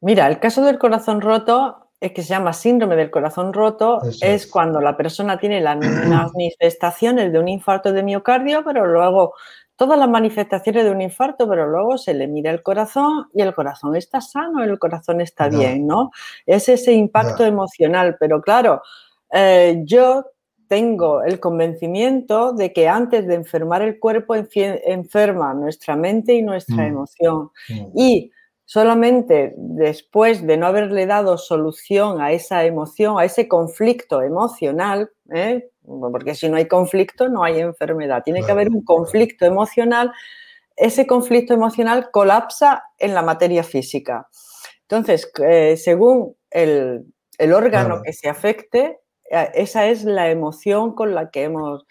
Mira, 0.01 0.25
el 0.25 0.39
caso 0.39 0.63
del 0.63 0.79
corazón 0.79 1.21
roto 1.21 1.91
es 1.99 2.11
que 2.13 2.23
se 2.23 2.29
llama 2.29 2.53
síndrome 2.53 2.95
del 2.95 3.11
corazón 3.11 3.53
roto, 3.53 4.01
es, 4.19 4.47
cuando 4.47 4.81
la 4.81 4.97
persona 4.97 5.37
tiene 5.37 5.61
las 5.61 5.77
manifestaciones 6.33 7.31
de 7.31 7.37
un 7.37 7.49
infarto 7.49 7.93
de 7.93 8.01
miocardio, 8.01 8.63
pero 8.65 8.87
luego 8.87 9.35
todas 9.75 9.99
las 9.99 10.09
manifestaciones 10.09 10.85
de 10.85 10.89
un 10.89 11.01
infarto, 11.01 11.47
pero 11.47 11.67
luego 11.67 11.99
se 11.99 12.15
le 12.15 12.27
mira 12.27 12.49
el 12.49 12.63
corazón 12.63 13.27
y 13.35 13.43
el 13.43 13.53
corazón 13.53 13.95
está 13.95 14.21
sano, 14.21 14.63
el 14.63 14.79
corazón 14.79 15.21
está 15.21 15.49
bien, 15.49 15.85
¿no? 15.85 16.09
Es 16.47 16.67
ese 16.67 16.93
impacto 16.93 17.45
emocional, 17.45 18.17
pero 18.19 18.41
claro, 18.41 18.81
eh, 19.31 19.83
yo 19.85 20.25
tengo 20.67 21.23
el 21.23 21.39
convencimiento 21.39 22.53
de 22.53 22.73
que 22.73 22.87
antes 22.87 23.27
de 23.27 23.35
enfermar 23.35 23.81
el 23.81 23.99
cuerpo 23.99 24.35
enferma 24.35 25.53
nuestra 25.53 25.95
mente 25.95 26.33
y 26.33 26.41
nuestra 26.41 26.77
mm. 26.77 26.87
emoción. 26.87 27.49
Mm. 27.69 27.99
Y 27.99 28.31
solamente 28.65 29.53
después 29.57 30.45
de 30.45 30.57
no 30.57 30.67
haberle 30.67 31.05
dado 31.05 31.37
solución 31.37 32.19
a 32.19 32.31
esa 32.31 32.65
emoción, 32.65 33.19
a 33.19 33.25
ese 33.25 33.47
conflicto 33.47 34.21
emocional, 34.21 35.11
¿eh? 35.33 35.69
porque 35.83 36.33
si 36.33 36.49
no 36.49 36.57
hay 36.57 36.67
conflicto 36.67 37.29
no 37.29 37.43
hay 37.43 37.59
enfermedad, 37.59 38.23
tiene 38.23 38.43
que 38.43 38.51
haber 38.51 38.69
un 38.69 38.83
conflicto 38.83 39.45
emocional, 39.45 40.11
ese 40.75 41.07
conflicto 41.07 41.53
emocional 41.53 42.09
colapsa 42.11 42.83
en 42.97 43.13
la 43.13 43.21
materia 43.21 43.63
física. 43.63 44.27
Entonces, 44.81 45.31
eh, 45.43 45.77
según 45.77 46.35
el, 46.49 47.05
órgano 47.53 48.01
que 48.03 48.13
se 48.13 48.29
afecte, 48.29 48.99
esa 49.29 49.87
es 49.87 50.03
la 50.03 50.29
emoción 50.29 50.93
con 50.93 51.15
la 51.15 51.29
que 51.29 51.43
hemos, 51.43 51.85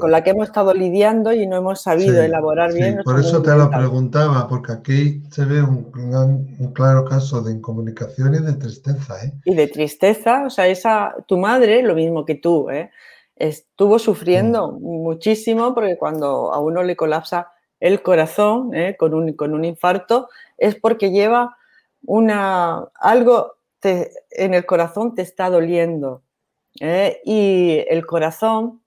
con 0.00 0.10
la 0.10 0.22
que 0.24 0.30
hemos 0.30 0.48
estado 0.48 0.72
lidiando 0.74 1.32
y 1.32 1.46
no 1.46 1.56
hemos 1.56 1.82
sabido 1.82 2.22
elaborar 2.22 2.72
bien. 2.72 3.00
Por 3.04 3.20
eso 3.20 3.42
te 3.42 3.54
lo 3.54 3.70
preguntaba, 3.70 4.48
porque 4.48 4.72
aquí 4.72 5.22
se 5.30 5.44
ve 5.44 5.62
un, 5.62 6.72
claro 6.72 7.04
caso 7.04 7.42
de 7.42 7.52
incomunicación 7.52 8.34
y 8.34 8.38
de 8.38 8.54
tristeza. 8.54 9.24
¿eh? 9.24 9.32
Y 9.44 9.54
de 9.54 9.66
tristeza, 9.68 10.44
o 10.46 10.50
sea, 10.50 10.66
esa, 10.66 11.14
tu 11.26 11.38
madre, 11.38 11.82
lo 11.82 11.94
mismo 11.94 12.24
que 12.24 12.36
tú, 12.36 12.70
¿eh? 12.70 12.90
estuvo 13.36 13.98
sufriendo 13.98 14.72
mm. 14.72 14.82
muchísimo 14.82 15.74
porque 15.74 15.98
cuando 15.98 16.52
a 16.52 16.58
uno 16.58 16.82
le 16.82 16.96
colapsa 16.96 17.52
el 17.78 18.02
corazón 18.02 18.74
¿eh? 18.74 18.96
con, 18.98 19.12
un, 19.14 19.34
con 19.34 19.52
un 19.52 19.64
infarto 19.64 20.28
es 20.56 20.74
porque 20.74 21.10
lleva 21.10 21.56
una, 22.02 22.88
algo 22.94 23.56
en 23.82 24.54
el 24.54 24.66
corazón 24.66 25.14
te 25.14 25.22
está 25.22 25.48
doliendo. 25.48 26.22
¿Eh? 26.80 27.20
Y 27.24 27.84
el 27.88 28.06
corazón 28.06 28.82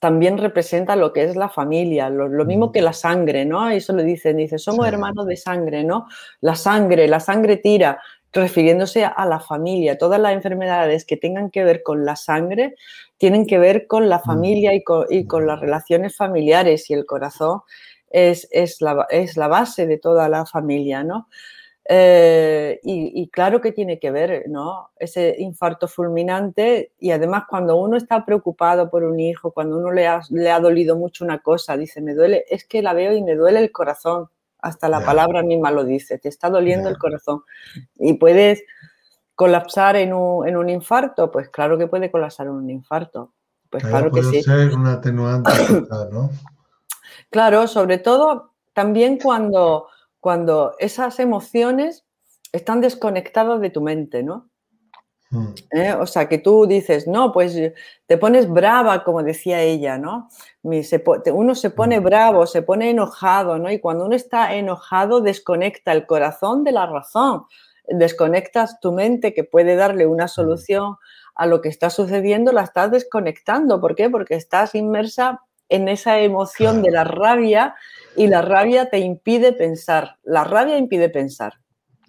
también 0.00 0.38
representa 0.38 0.96
lo 0.96 1.12
que 1.12 1.24
es 1.24 1.36
la 1.36 1.48
familia, 1.48 2.10
lo, 2.10 2.44
mismo 2.44 2.72
que 2.72 2.82
la 2.82 2.92
sangre, 2.92 3.44
¿no? 3.44 3.68
Eso 3.70 3.92
lo 3.92 4.02
dicen, 4.02 4.36
dice, 4.36 4.58
somos 4.58 4.86
hermanos 4.86 5.26
de 5.26 5.36
sangre, 5.36 5.82
¿no? 5.82 6.06
La 6.40 6.54
sangre, 6.54 7.08
la 7.08 7.20
sangre 7.20 7.56
tira, 7.56 7.98
refiriéndose 8.32 9.04
a 9.04 9.24
la 9.24 9.40
familia. 9.40 9.96
Todas 9.96 10.20
las 10.20 10.34
enfermedades 10.34 11.04
que 11.04 11.16
tengan 11.16 11.50
que 11.50 11.64
ver 11.64 11.82
con 11.82 12.04
la 12.04 12.16
sangre 12.16 12.74
tienen 13.16 13.46
que 13.46 13.58
ver 13.58 13.86
con 13.86 14.08
la 14.08 14.18
familia 14.18 14.74
y 14.74 14.84
con, 14.84 15.46
las 15.46 15.60
relaciones 15.60 16.16
familiares 16.16 16.90
y 16.90 16.94
el 16.94 17.06
corazón 17.06 17.62
es, 18.10 18.48
la, 18.80 19.06
es 19.10 19.36
la 19.36 19.48
base 19.48 19.86
de 19.86 19.98
toda 19.98 20.28
la 20.28 20.44
familia, 20.44 21.02
¿no? 21.02 21.28
Eh, 21.90 22.80
y, 22.82 23.30
claro 23.30 23.62
que 23.62 23.72
tiene 23.72 23.98
que 23.98 24.10
ver, 24.10 24.44
¿no? 24.48 24.90
Ese 24.96 25.36
infarto 25.38 25.88
fulminante 25.88 26.92
y 26.98 27.12
además 27.12 27.44
cuando 27.48 27.76
uno 27.76 27.96
está 27.96 28.26
preocupado 28.26 28.90
por 28.90 29.04
un 29.04 29.18
hijo, 29.18 29.52
cuando 29.52 29.78
uno 29.78 29.90
le 29.90 30.06
ha, 30.06 30.20
le 30.28 30.50
ha 30.50 30.60
dolido 30.60 30.96
mucho 30.96 31.24
una 31.24 31.38
cosa, 31.38 31.78
dice, 31.78 32.02
me 32.02 32.14
duele, 32.14 32.44
es 32.50 32.66
que 32.66 32.82
la 32.82 32.92
veo 32.92 33.14
y 33.14 33.22
me 33.22 33.34
duele 33.36 33.60
el 33.60 33.72
corazón, 33.72 34.28
hasta 34.60 34.90
la 34.90 35.02
palabra 35.02 35.42
misma 35.42 35.70
lo 35.70 35.82
dice, 35.82 36.18
te 36.18 36.28
está 36.28 36.50
doliendo 36.50 36.90
el 36.90 36.98
corazón 36.98 37.42
y 37.94 38.14
puedes 38.14 38.64
colapsar 39.34 39.96
en 39.96 40.12
un, 40.12 40.46
en 40.46 40.58
un, 40.58 40.68
infarto, 40.68 41.30
pues 41.30 41.48
claro 41.48 41.78
que 41.78 41.86
puede 41.86 42.10
colapsar 42.10 42.48
en 42.48 42.52
un 42.52 42.68
infarto. 42.68 43.32
Pues 43.70 43.84
claro, 43.84 44.10
que 44.10 44.22
sí. 44.22 44.42
ser 44.42 44.74
un 44.74 44.86
atenuante, 44.86 45.52
¿no? 46.12 46.30
Claro, 47.30 47.66
sobre 47.66 47.98
todo 47.98 48.52
también 48.74 49.18
cuando 49.18 49.88
cuando 50.20 50.74
esas 50.78 51.20
emociones 51.20 52.04
están 52.52 52.80
desconectadas 52.80 53.60
de 53.60 53.70
tu 53.70 53.80
mente, 53.80 54.22
¿no? 54.22 54.50
Hmm. 55.30 55.54
¿Eh? 55.72 55.92
O 55.92 56.06
sea, 56.06 56.26
que 56.26 56.38
tú 56.38 56.66
dices, 56.66 57.06
no, 57.06 57.32
pues 57.32 57.54
te 58.06 58.16
pones 58.16 58.48
brava, 58.48 59.04
como 59.04 59.22
decía 59.22 59.60
ella, 59.60 59.98
¿no? 59.98 60.30
Uno 60.62 61.54
se 61.54 61.70
pone 61.70 62.00
hmm. 62.00 62.04
bravo, 62.04 62.46
se 62.46 62.62
pone 62.62 62.90
enojado, 62.90 63.58
¿no? 63.58 63.70
Y 63.70 63.78
cuando 63.78 64.06
uno 64.06 64.16
está 64.16 64.54
enojado, 64.54 65.20
desconecta 65.20 65.92
el 65.92 66.06
corazón 66.06 66.64
de 66.64 66.72
la 66.72 66.86
razón, 66.86 67.44
desconectas 67.86 68.80
tu 68.80 68.92
mente 68.92 69.34
que 69.34 69.44
puede 69.44 69.76
darle 69.76 70.06
una 70.06 70.24
hmm. 70.24 70.28
solución 70.28 70.96
a 71.34 71.46
lo 71.46 71.60
que 71.60 71.68
está 71.68 71.90
sucediendo, 71.90 72.52
la 72.52 72.62
estás 72.62 72.90
desconectando. 72.90 73.80
¿Por 73.80 73.94
qué? 73.94 74.08
Porque 74.10 74.34
estás 74.34 74.74
inmersa 74.74 75.42
en 75.68 75.88
esa 75.88 76.18
emoción 76.20 76.82
de 76.82 76.90
la 76.90 77.04
rabia 77.04 77.74
y 78.18 78.26
la 78.26 78.42
rabia 78.42 78.90
te 78.90 78.98
impide 78.98 79.52
pensar. 79.52 80.18
La 80.24 80.44
rabia 80.44 80.76
impide 80.76 81.08
pensar. 81.08 81.54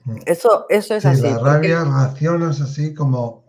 Mm. 0.05 0.17
Eso, 0.25 0.65
eso 0.69 0.95
es 0.95 1.05
así. 1.05 1.21
La 1.21 1.37
rabia 1.37 1.83
reaccionas 1.83 2.59
así 2.61 2.93
como... 2.93 3.47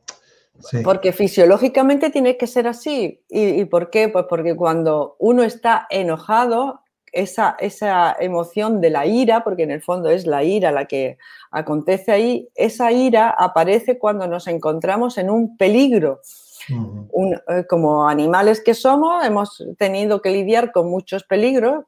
Porque 0.85 1.15
fisiológicamente 1.15 2.11
tiene 2.11 2.37
que 2.37 2.47
ser 2.47 2.69
así. 2.69 3.25
¿Y, 3.31 3.65
por 3.65 3.89
qué? 3.89 4.11
Pues 4.11 4.27
porque 4.29 4.55
cuando 4.55 5.17
uno 5.19 5.43
está 5.43 5.87
enojado, 5.89 6.83
esa, 7.13 7.57
esa 7.61 8.15
emoción 8.21 8.83
de 8.83 8.91
la 8.91 9.07
ira, 9.07 9.43
porque 9.43 9.63
en 9.63 9.71
el 9.71 9.81
fondo 9.81 10.11
es 10.11 10.27
la 10.27 10.45
ira 10.45 10.71
la 10.71 10.85
que 10.85 11.17
acontece 11.51 12.13
ahí, 12.13 12.51
esa 12.55 12.93
ira 12.93 13.31
aparece 13.31 13.99
cuando 13.99 14.27
nos 14.27 14.49
encontramos 14.49 15.17
en 15.17 15.31
un 15.31 15.57
peligro. 15.57 16.21
Eh, 16.69 17.67
como 17.67 18.07
animales 18.07 18.61
que 18.61 18.75
somos, 18.75 19.25
hemos 19.25 19.65
tenido 19.79 20.21
que 20.21 20.31
lidiar 20.31 20.73
con 20.73 20.91
muchos 20.91 21.25
peligros 21.25 21.85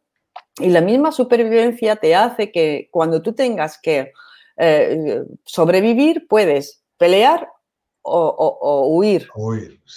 y 0.58 0.68
la 0.68 0.80
misma 0.80 1.12
supervivencia 1.12 1.96
te 1.96 2.14
hace 2.14 2.52
que 2.52 2.88
cuando 2.90 3.22
tú 3.22 3.32
tengas 3.32 3.78
que 3.78 4.12
eh, 4.56 5.22
sobrevivir, 5.44 6.26
puedes 6.28 6.82
pelear 6.98 7.48
o, 8.02 8.86
huir. 8.88 9.28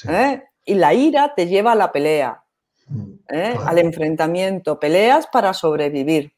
¿eh? 0.07 0.43
Y 0.63 0.75
la 0.75 0.93
ira 0.93 1.33
te 1.35 1.47
lleva 1.47 1.73
a 1.73 1.75
la 1.75 1.91
pelea, 1.91 2.43
mm, 2.87 3.11
¿eh? 3.29 3.55
al 3.65 3.77
enfrentamiento. 3.79 4.79
Peleas 4.79 5.27
para 5.27 5.53
sobrevivir. 5.53 6.33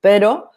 Pero 0.00 0.50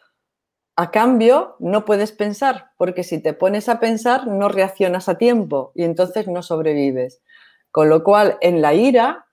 a 0.75 0.91
cambio 0.91 1.57
no 1.59 1.83
puedes 1.83 2.11
pensar, 2.13 2.71
porque 2.77 3.03
si 3.03 3.19
te 3.19 3.33
pones 3.33 3.67
a 3.67 3.79
pensar 3.79 4.27
no 4.27 4.47
reaccionas 4.47 5.09
a 5.09 5.17
tiempo 5.17 5.71
y 5.75 5.83
entonces 5.83 6.27
no 6.27 6.41
sobrevives. 6.41 7.21
Con 7.71 7.89
lo 7.89 8.03
cual, 8.03 8.37
en 8.41 8.61
la 8.61 8.73
ira, 8.73 9.27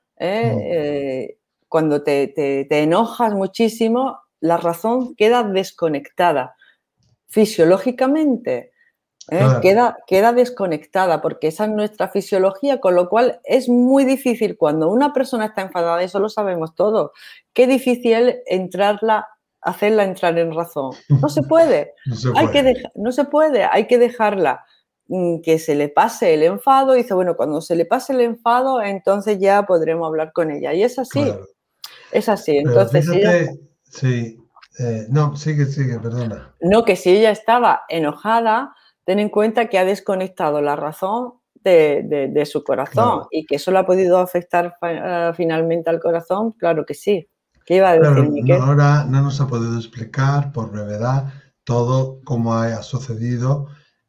cuando 1.68 2.02
te, 2.02 2.66
enojas 2.70 3.32
muchísimo, 3.32 4.20
la 4.40 4.56
razón 4.56 5.14
queda 5.16 5.42
desconectada. 5.42 6.56
Fisiológicamente, 7.28 8.72
¿eh? 9.30 9.46
queda, 9.60 9.96
queda 10.06 10.32
desconectada 10.32 11.20
porque 11.20 11.48
esa 11.48 11.64
es 11.64 11.70
nuestra 11.70 12.08
fisiología, 12.08 12.80
con 12.80 12.94
lo 12.94 13.08
cual 13.08 13.40
es 13.44 13.68
muy 13.68 14.04
difícil 14.04 14.56
cuando 14.56 14.88
una 14.88 15.12
persona 15.12 15.46
está 15.46 15.62
enfadada, 15.62 16.02
eso 16.02 16.18
lo 16.20 16.28
sabemos 16.28 16.74
todos, 16.74 17.10
qué 17.52 17.66
difícil 17.66 18.36
entrarla, 18.46 19.26
hacerla 19.60 20.04
entrar 20.04 20.38
en 20.38 20.54
razón. 20.54 20.92
No 21.08 21.28
se 21.28 21.42
puede, 21.42 21.94
Hay 22.36 22.48
que 22.48 22.84
no 22.94 23.12
se 23.12 23.24
puede, 23.24 23.64
hay 23.64 23.86
que 23.86 23.98
dejarla 23.98 24.64
mm, 25.08 25.40
que 25.40 25.58
se 25.58 25.74
le 25.74 25.88
pase 25.88 26.34
el 26.34 26.44
enfado 26.44 26.94
y 26.94 27.02
dice, 27.02 27.14
bueno, 27.14 27.36
cuando 27.36 27.60
se 27.60 27.74
le 27.74 27.84
pase 27.84 28.12
el 28.12 28.20
enfado, 28.20 28.80
entonces 28.80 29.38
ya 29.40 29.64
podremos 29.64 30.06
hablar 30.06 30.32
con 30.32 30.52
ella. 30.52 30.72
Y 30.72 30.84
es 30.84 30.98
así. 30.98 31.32
Es 32.12 32.28
así. 32.28 32.58
Entonces, 32.58 33.06
sí, 33.84 34.38
eh, 34.78 35.06
no, 35.08 35.36
sigue, 35.36 35.66
sigue, 35.66 35.98
perdona. 35.98 36.54
No, 36.60 36.84
que 36.84 36.96
si 36.96 37.10
ella 37.10 37.30
estaba 37.30 37.82
enojada, 37.88 38.74
ten 39.04 39.18
en 39.18 39.30
cuenta 39.30 39.68
que 39.68 39.78
ha 39.78 39.84
desconectado 39.84 40.60
la 40.60 40.76
razón 40.76 41.34
de, 41.62 42.48
su 42.50 42.62
corazón 42.62 43.24
y 43.30 43.44
que 43.44 43.56
eso 43.56 43.72
le 43.72 43.78
ha 43.78 43.86
podido 43.86 44.18
afectar 44.18 44.76
eh, 44.82 45.32
finalmente 45.36 45.90
al 45.90 46.00
corazón, 46.00 46.52
claro 46.52 46.84
que 46.86 46.94
sí. 46.94 47.28
¿Qué 47.64 47.76
iba 47.76 47.90
a 47.90 47.98
decir, 47.98 48.52
Ahora 48.52 49.04
no 49.04 49.22
nos 49.22 49.40
ha 49.40 49.48
podido 49.48 49.76
explicar 49.76 50.52
por 50.52 50.70
brevedad 50.70 51.32
todo 51.64 52.20
cómo 52.22 52.54
ha 52.54 52.80
sucedido 52.82 53.66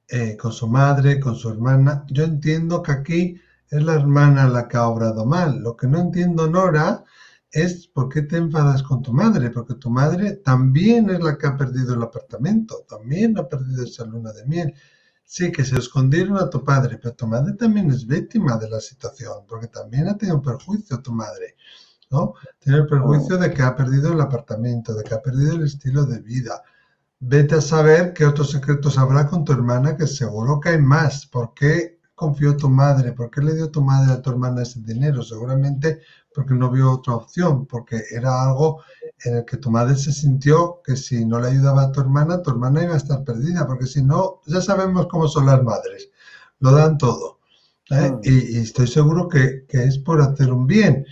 eh, 0.10 0.38
con 0.38 0.52
su 0.52 0.68
madre, 0.68 1.20
con 1.20 1.36
su 1.36 1.50
hermana. 1.50 2.06
Yo 2.08 2.24
entiendo 2.24 2.84
que 2.84 2.92
aquí 2.92 3.42
es 3.72 3.82
la 3.82 3.96
hermana 3.96 4.48
la 4.48 4.68
que 4.68 4.78
ha 4.78 4.88
obrado 4.88 5.26
mal. 5.26 5.60
Lo 5.60 5.76
que 5.76 5.88
no 5.88 6.00
entiendo, 6.00 6.48
Nora, 6.48 7.04
es 7.52 7.88
por 7.88 8.10
qué 8.10 8.24
te 8.24 8.38
enfadas 8.38 8.84
con 8.84 9.02
tu 9.02 9.14
madre, 9.14 9.50
porque 9.50 9.76
tu 9.76 9.90
madre 9.90 10.34
también 10.34 11.10
es 11.10 11.22
la 11.22 11.38
que 11.38 11.48
ha 11.48 11.58
perdido 11.58 11.96
el 11.96 12.04
apartamento, 12.04 12.86
también 12.88 13.38
ha 13.38 13.48
perdido 13.48 13.84
esa 13.84 14.06
luna 14.06 14.34
de 14.34 14.46
miel. 14.46 14.74
sí, 15.24 15.52
que 15.52 15.66
se 15.66 15.78
escondieron 15.78 16.38
a 16.38 16.50
tu 16.50 16.64
padre, 16.64 16.98
pero 17.02 17.14
tu 17.16 17.28
madre 17.28 17.54
también 17.54 17.92
es 17.92 18.08
víctima 18.08 18.58
de 18.58 18.70
la 18.70 18.80
situación, 18.80 19.46
porque 19.48 19.68
también 19.68 20.08
ha 20.08 20.18
tenido 20.18 20.38
un 20.38 20.44
perjuicio 20.44 21.02
tu 21.02 21.12
madre, 21.12 21.56
¿no? 22.10 22.34
Tiene 22.60 22.80
el 22.80 22.88
perjuicio 22.88 23.38
de 23.38 23.52
que 23.54 23.62
ha 23.62 23.76
perdido 23.76 24.14
el 24.14 24.22
apartamento, 24.22 24.94
de 24.94 25.04
que 25.04 25.14
ha 25.16 25.22
perdido 25.22 25.54
el 25.54 25.64
estilo 25.64 26.06
de 26.06 26.20
vida. 26.22 26.64
Vete 27.20 27.56
a 27.56 27.62
saber 27.62 28.14
qué 28.14 28.26
otros 28.26 28.52
secretos 28.52 28.98
habrá 28.98 29.28
con 29.28 29.44
tu 29.44 29.52
hermana, 29.52 29.98
que 29.98 30.08
seguro 30.08 30.60
que 30.60 30.70
hay 30.70 30.82
más. 30.82 31.26
¿Por 31.26 31.54
qué 31.54 32.00
confió 32.16 32.56
tu 32.56 32.70
madre? 32.70 33.12
¿Por 33.12 33.30
qué 33.30 33.42
le 33.42 33.56
dio 33.56 33.70
tu 33.72 33.82
madre 33.82 34.14
a 34.14 34.22
tu 34.22 34.30
hermana 34.30 34.62
ese 34.62 34.82
dinero? 34.82 35.24
Seguramente 35.24 36.02
porque 36.38 36.54
no 36.54 36.70
vio 36.70 36.92
otra 36.92 37.16
opción, 37.16 37.66
porque 37.66 38.00
era 38.12 38.44
algo 38.44 38.84
en 39.24 39.38
el 39.38 39.46
que 39.46 39.58
tu 39.58 39.72
madre 39.72 39.96
se 39.96 40.14
sintió 40.14 40.82
que 40.86 40.96
si 40.96 41.26
no 41.26 41.40
le 41.40 41.48
ayudaba 41.48 41.82
a 41.82 41.92
tu 41.92 42.00
hermana, 42.00 42.44
tu 42.44 42.52
hermana 42.52 42.84
iba 42.84 42.94
a 42.94 42.98
estar 42.98 43.24
perdida, 43.24 43.66
porque 43.66 43.88
si 43.88 44.04
no, 44.04 44.42
ya 44.46 44.62
sabemos 44.62 45.08
cómo 45.08 45.28
son 45.28 45.48
las 45.48 45.64
madres, 45.64 46.12
lo 46.60 46.74
dan 46.74 47.00
todo. 47.00 47.40
¿eh? 47.90 48.12
Mm. 48.12 48.20
Y, 48.22 48.58
estoy 48.58 48.86
seguro 48.86 49.28
que, 49.28 49.66
que, 49.68 49.86
es 49.86 49.98
por 49.98 50.22
hacer 50.22 50.54
un 50.54 50.68
bien. 50.68 51.08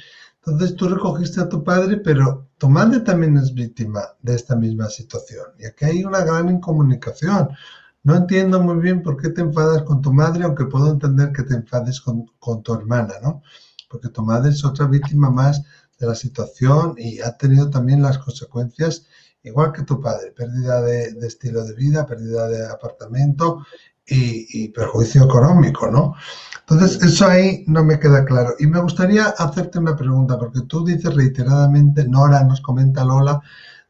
Entonces 0.46 0.76
tú 0.76 0.90
recogiste 0.90 1.42
a 1.42 1.50
tu 1.50 1.64
padre, 1.64 1.98
pero 1.98 2.48
tu 2.60 2.70
madre 2.70 3.00
también 3.00 3.36
es 3.38 3.52
víctima 3.52 4.04
de 4.22 4.36
esta 4.36 4.56
misma 4.56 4.90
situación. 4.90 5.48
Y 5.58 5.66
aquí 5.66 5.86
hay 5.86 6.06
una 6.06 6.24
gran 6.24 6.50
incomunicación. 6.50 7.50
No 8.04 8.16
entiendo 8.16 8.62
muy 8.62 8.78
bien 8.78 9.02
por 9.02 9.20
qué 9.20 9.30
te 9.30 9.42
enfadas 9.42 9.82
con 9.82 10.04
tu 10.04 10.14
madre, 10.14 10.44
aunque 10.44 10.66
puedo 10.66 10.92
entender 10.92 11.32
que 11.32 11.42
te 11.42 11.56
enfades 11.56 12.00
con, 12.00 12.28
con 12.38 12.62
tu 12.62 12.76
hermana, 12.76 13.16
¿no? 13.24 13.42
Porque 13.90 14.10
tu 14.10 14.22
madre 14.24 14.52
es 14.52 14.64
otra 14.64 14.88
víctima 14.88 15.30
más 15.30 15.62
de 16.00 16.08
la 16.08 16.16
situación 16.16 16.96
y 16.98 17.20
ha 17.22 17.38
tenido 17.38 17.70
también 17.70 18.02
las 18.02 18.18
consecuencias, 18.18 19.06
igual 19.44 19.72
que 19.72 19.84
tu 19.84 20.02
padre, 20.02 20.32
pérdida 20.32 20.82
de, 20.82 21.16
estilo 21.26 21.64
de 21.64 21.74
vida, 21.74 22.06
pérdida 22.06 22.48
de 22.48 22.68
apartamento 22.68 23.66
y, 24.08 24.68
perjuicio 24.70 25.24
económico, 25.24 25.90
¿no? 25.90 26.14
Entonces, 26.68 27.02
eso 27.02 27.28
ahí 27.28 27.64
no 27.68 27.84
me 27.84 28.00
queda 28.00 28.24
claro. 28.26 28.54
Y 28.60 28.68
me 28.68 28.80
gustaría 28.80 29.26
hacerte 29.26 29.80
una 29.80 29.96
pregunta, 29.96 30.38
porque 30.38 30.62
tú 30.62 30.86
dices 30.86 31.14
reiteradamente, 31.14 32.08
Nora 32.08 32.44
nos 32.44 32.62
comenta 32.62 33.04
Lola, 33.04 33.42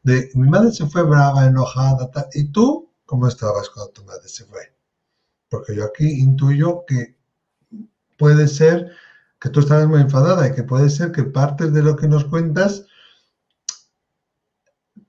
de 0.02 0.30
mi 0.34 0.48
madre 0.48 0.72
se 0.72 0.86
fue 0.86 1.02
brava, 1.02 1.46
enojada, 1.46 2.10
tal, 2.10 2.26
y 2.32 2.44
tú, 2.44 2.90
¿cómo 3.04 3.26
estabas 3.28 3.68
cuando 3.70 3.92
tu 3.92 4.04
madre 4.04 4.28
se 4.28 4.44
fue? 4.44 4.72
Porque 5.48 5.74
yo 5.74 5.84
aquí 5.84 6.08
intuyo 6.20 6.84
que 6.86 7.16
puede 8.16 8.48
ser 8.48 8.90
que 9.46 9.52
tú 9.52 9.60
estabas 9.60 9.86
muy 9.86 10.00
enfadada 10.00 10.48
y 10.48 10.54
que 10.54 10.64
puede 10.64 10.90
ser 10.90 11.12
que 11.12 11.22
partes 11.22 11.72
de 11.72 11.80
lo 11.80 11.94
que 11.94 12.08
nos 12.08 12.24
cuentas, 12.24 12.84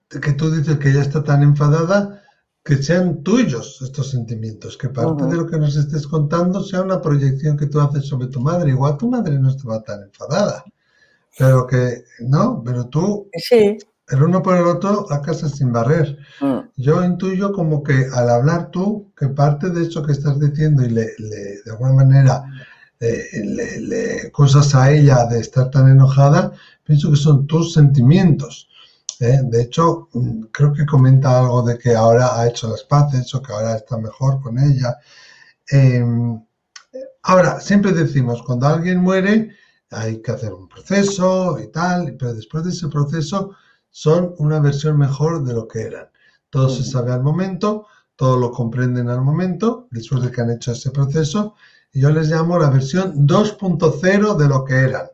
que 0.09 0.33
tú 0.33 0.51
dices 0.51 0.77
que 0.77 0.91
ella 0.91 1.01
está 1.01 1.23
tan 1.23 1.41
enfadada, 1.41 2.21
que 2.63 2.75
sean 2.75 3.23
tuyos 3.23 3.81
estos 3.81 4.11
sentimientos, 4.11 4.77
que 4.77 4.89
parte 4.89 5.23
de 5.23 5.37
lo 5.37 5.47
que 5.47 5.57
nos 5.57 5.75
estés 5.75 6.05
contando 6.05 6.63
sea 6.63 6.83
una 6.83 7.01
proyección 7.01 7.57
que 7.57 7.65
tú 7.65 7.81
haces 7.81 8.05
sobre 8.05 8.27
tu 8.27 8.39
madre. 8.39 8.69
Igual 8.69 8.97
tu 8.97 9.09
madre 9.09 9.39
no 9.39 9.49
estaba 9.49 9.81
tan 9.81 10.03
enfadada, 10.03 10.63
pero 11.35 11.65
que, 11.65 12.03
no, 12.19 12.61
pero 12.63 12.85
tú, 12.89 13.31
sí. 13.33 13.75
el 14.07 14.21
uno 14.21 14.43
por 14.43 14.55
el 14.55 14.67
otro, 14.67 15.07
la 15.09 15.19
casa 15.19 15.49
sin 15.49 15.71
barrer. 15.71 16.15
Mm. 16.41 16.59
Yo 16.75 17.03
intuyo 17.03 17.51
como 17.53 17.81
que 17.81 18.05
al 18.13 18.29
hablar 18.29 18.69
tú, 18.69 19.11
que 19.17 19.29
parte 19.29 19.71
de 19.71 19.87
eso 19.87 20.03
que 20.03 20.11
estás 20.11 20.39
diciendo 20.39 20.85
y 20.85 20.89
le, 20.89 21.07
le 21.17 21.63
de 21.65 21.71
alguna 21.71 21.93
manera 21.93 22.43
le, 22.99 24.31
cosas 24.31 24.73
a 24.75 24.91
ella 24.91 25.25
de 25.25 25.39
estar 25.39 25.69
tan 25.69 25.89
enojada, 25.89 26.53
pienso 26.83 27.11
que 27.11 27.17
son 27.17 27.47
tus 27.47 27.73
sentimientos. 27.73 28.69
¿eh? 29.19 29.39
De 29.43 29.61
hecho, 29.63 30.09
mm, 30.13 30.43
creo 30.51 30.73
que 30.73 30.85
comenta 30.85 31.39
algo 31.39 31.61
de 31.63 31.77
que 31.77 31.95
ahora 31.95 32.39
ha 32.39 32.47
hecho 32.47 32.69
las 32.69 32.83
paces 32.83 33.33
o 33.35 33.41
que 33.41 33.53
ahora 33.53 33.75
está 33.75 33.97
mejor 33.97 34.41
con 34.41 34.57
ella. 34.59 34.97
Em, 35.69 36.41
ahora, 37.23 37.59
siempre 37.59 37.91
decimos, 37.91 38.41
cuando 38.43 38.67
alguien 38.67 38.99
muere, 38.99 39.51
hay 39.91 40.21
que 40.21 40.31
hacer 40.31 40.53
un 40.53 40.67
proceso 40.67 41.59
y 41.59 41.67
tal, 41.71 42.15
pero 42.17 42.33
después 42.33 42.63
de 42.63 42.71
ese 42.71 42.87
proceso 42.89 43.55
son 43.89 44.33
una 44.37 44.59
versión 44.59 44.97
mejor 44.97 45.43
de 45.43 45.53
lo 45.53 45.67
que 45.67 45.81
eran. 45.81 46.07
Todo 46.49 46.69
se 46.69 46.83
sabe 46.83 47.11
al 47.11 47.23
momento, 47.23 47.87
todo 48.15 48.37
lo 48.37 48.51
comprenden 48.51 49.09
al 49.09 49.21
momento, 49.21 49.87
después 49.91 50.23
de 50.23 50.31
que 50.31 50.41
han 50.41 50.51
hecho 50.51 50.71
ese 50.71 50.91
proceso, 50.91 51.55
yo 51.99 52.11
les 52.11 52.29
llamo 52.29 52.59
la 52.59 52.69
versión 52.69 53.27
2.0 53.27 54.35
de 54.37 54.47
lo 54.47 54.63
que 54.63 54.75
eran. 54.75 55.07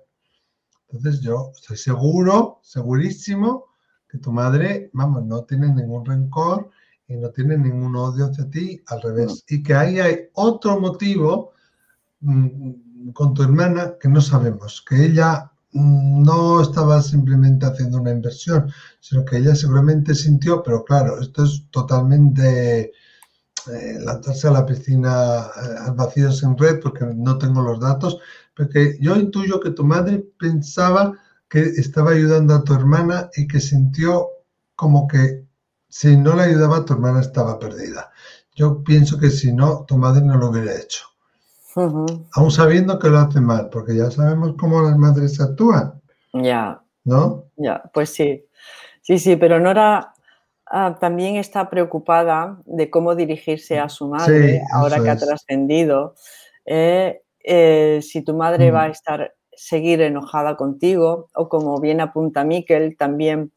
Entonces 0.89 1.21
yo 1.21 1.51
estoy 1.53 1.77
seguro, 1.77 2.59
segurísimo, 2.61 3.65
que 4.07 4.17
tu 4.19 4.31
madre, 4.31 4.91
vamos, 4.93 5.25
no 5.25 5.43
tiene 5.43 5.73
ningún 5.73 6.05
rencor 6.05 6.69
y 7.07 7.15
no 7.15 7.29
tiene 7.31 7.57
ningún 7.57 7.95
odio 7.95 8.27
hacia 8.27 8.49
ti, 8.49 8.81
al 8.87 9.01
revés. 9.01 9.43
Y 9.47 9.63
que 9.63 9.73
ahí 9.73 9.99
hay 9.99 10.29
otro 10.33 10.79
motivo 10.79 11.51
mm, 12.19 13.09
con 13.11 13.33
tu 13.33 13.43
hermana 13.43 13.95
que 13.99 14.07
no 14.07 14.21
sabemos, 14.21 14.83
que 14.87 15.05
ella 15.05 15.51
mm, 15.71 16.23
no 16.23 16.61
estaba 16.61 17.01
simplemente 17.01 17.65
haciendo 17.65 17.99
una 17.99 18.11
inversión, 18.11 18.71
sino 18.99 19.25
que 19.25 19.37
ella 19.37 19.55
seguramente 19.55 20.13
sintió, 20.13 20.61
pero 20.61 20.83
claro, 20.83 21.19
esto 21.19 21.43
es 21.43 21.65
totalmente 21.71 22.91
eh, 23.67 23.99
lanzarse 23.99 24.47
a 24.47 24.52
la 24.52 24.65
piscina 24.65 25.47
eh, 25.56 25.76
al 25.88 25.93
vacío 25.93 26.32
sin 26.32 26.58
red 26.58 26.80
porque 26.82 27.06
no 27.15 27.38
tengo 27.38 27.62
los 27.62 27.80
datos, 27.80 28.19
porque 28.56 28.97
yo 28.99 29.15
intuyo 29.15 29.60
que 29.60 29.71
tu 29.71 29.84
madre 29.84 30.26
pensaba 30.39 31.13
que 31.47 31.62
estaba 31.62 32.12
ayudando 32.12 32.56
a 32.56 32.63
tu 32.63 32.73
hermana 32.73 33.30
y 33.36 33.47
que 33.47 33.60
sintió 33.60 34.30
como 34.76 35.08
que 35.08 35.45
si 35.88 36.17
no 36.17 36.36
la 36.36 36.43
ayudaba 36.43 36.86
tu 36.86 36.93
hermana 36.93 37.21
estaba 37.21 37.60
perdida. 37.60 38.12
Yo 38.56 38.84
pienso 38.84 39.19
que 39.19 39.30
si 39.30 39.54
no, 39.54 39.86
tu 39.86 39.97
madre 39.97 40.23
no 40.23 40.38
lo 40.38 40.49
hubiera 40.49 40.76
hecho. 40.76 41.06
Aún 41.76 42.52
sabiendo 42.52 42.99
que 42.99 43.10
lo 43.10 43.19
hace 43.19 43.41
mal, 43.41 43.69
porque 43.69 43.95
ya 43.95 44.12
sabemos 44.12 44.56
cómo 44.60 44.82
las 44.82 44.97
madres 44.97 45.39
actúan. 45.41 46.02
Ya. 46.34 46.82
¿No? 47.04 47.45
Ya, 47.58 47.84
pues 47.93 48.10
sí. 48.10 48.45
Sí, 49.02 49.19
sí, 49.19 49.36
pero 49.36 49.60
no 49.60 49.71
era 49.71 50.12
Ah, 50.65 50.97
también 50.99 51.36
está 51.36 51.69
preocupada 51.69 52.58
de 52.65 52.89
cómo 52.89 53.15
dirigirse 53.15 53.80
a 53.80 53.89
su 53.89 54.08
madre 54.08 54.62
ahora 54.73 55.02
que 55.02 55.10
ha 55.10 55.17
trascendido. 55.17 56.15
Eh, 56.65 57.21
eh, 57.43 57.99
si 58.02 58.21
tu 58.21 58.34
madre 58.34 58.71
va 58.71 58.84
a 58.84 58.88
mm. 58.88 58.91
estar 58.91 59.34
seguir 59.56 60.02
enojada 60.02 60.56
contigo 60.56 61.28
o 61.36 61.49
como 61.49 61.80
bien 61.80 62.02
apunta 62.02 62.43
Miquel, 62.43 62.97
también 62.97 63.52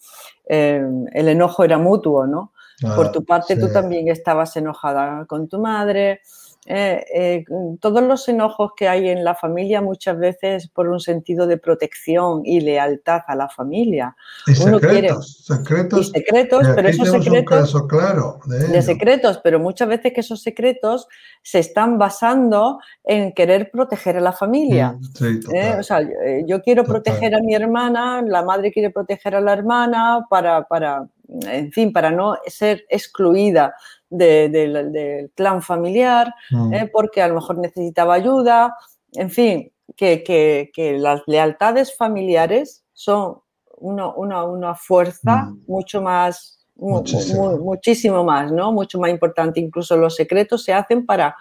eh, 0.49 0.85
el 1.13 1.29
enojo 1.29 1.65
era 1.65 1.79
mutuo, 1.79 2.27
¿no? 2.27 2.53
Por 2.95 3.07
ah, 3.07 3.13
tu 3.13 3.25
parte 3.25 3.57
tú 3.57 3.73
también 3.73 4.09
estabas 4.09 4.55
enojada 4.57 5.25
con 5.25 5.49
tu 5.49 5.59
madre, 5.59 6.21
eh, 6.67 7.05
eh, 7.15 7.45
todos 7.81 8.03
los 8.03 8.29
enojos 8.29 8.73
que 8.77 8.89
hay 8.89 9.09
en 9.09 9.23
la 9.23 9.35
familia 9.35 9.81
muchas 9.81 10.19
veces 10.19 10.69
por 10.69 10.89
un 10.89 10.99
sentido 10.99 11.47
de 11.47 11.59
protección 11.59 12.43
y 12.45 12.61
lealtad 12.61 13.21
a 13.29 13.37
la 13.37 13.49
familia. 13.49 14.17
Y 14.47 14.55
secretos, 14.55 15.45
secretos. 15.45 16.11
secretos, 16.11 16.67
pero 16.75 16.89
esos 16.89 17.11
secretos. 17.11 17.75
Un 17.75 17.89
claro 17.89 18.41
de, 18.47 18.83
secretos, 18.83 19.41
pero 19.43 19.61
muchas 19.61 19.89
veces 19.89 20.13
que 20.13 20.21
esos 20.21 20.43
secretos 20.43 21.07
se 21.43 21.61
están 21.61 21.99
basando 21.99 22.81
en 23.05 23.33
querer 23.33 23.71
proteger 23.71 24.17
a 24.17 24.21
la 24.21 24.33
familia. 24.33 24.99
Mm, 25.21 25.55
¿eh? 25.55 25.77
o 25.79 25.83
sea, 25.85 26.01
yo 26.47 26.63
quiero 26.63 26.85
proteger 26.85 27.35
a 27.35 27.41
mi 27.41 27.55
hermana, 27.55 28.23
la 28.23 28.43
madre 28.43 28.73
quiere 28.73 28.91
proteger 28.91 29.37
a 29.37 29.41
la 29.41 29.53
hermana 29.53 30.27
para, 30.29 30.65
para 30.65 31.07
en 31.29 31.73
fin, 31.73 31.93
para 31.93 32.11
no 32.11 32.37
ser 32.47 32.85
excluida 32.89 33.75
del 34.09 35.31
clan 35.35 35.63
familiar, 35.63 36.33
mm. 36.51 36.75
¿eh? 36.75 36.91
porque 36.93 37.23
a 37.23 37.29
lo 37.29 37.37
mejor 37.37 37.59
necesitaba 37.59 38.15
ayuda, 38.15 38.77
en 39.13 39.31
fin, 39.31 39.73
que, 39.97 40.73
las 40.99 41.23
lealtades 41.27 41.97
familiares 41.97 42.85
son 42.93 43.39
una, 43.79 44.75
fuerza 44.75 45.45
mm. 45.45 45.65
mucho 45.67 46.01
más, 46.01 46.65
muchísimo. 46.77 48.25
más, 48.25 48.53
¿no? 48.53 48.73
Mucho 48.73 48.99
más 48.99 49.11
importante. 49.11 49.61
Incluso 49.61 49.97
los 49.97 50.15
secretos 50.15 50.63
se 50.65 50.73
hacen 50.73 51.07
para 51.07 51.37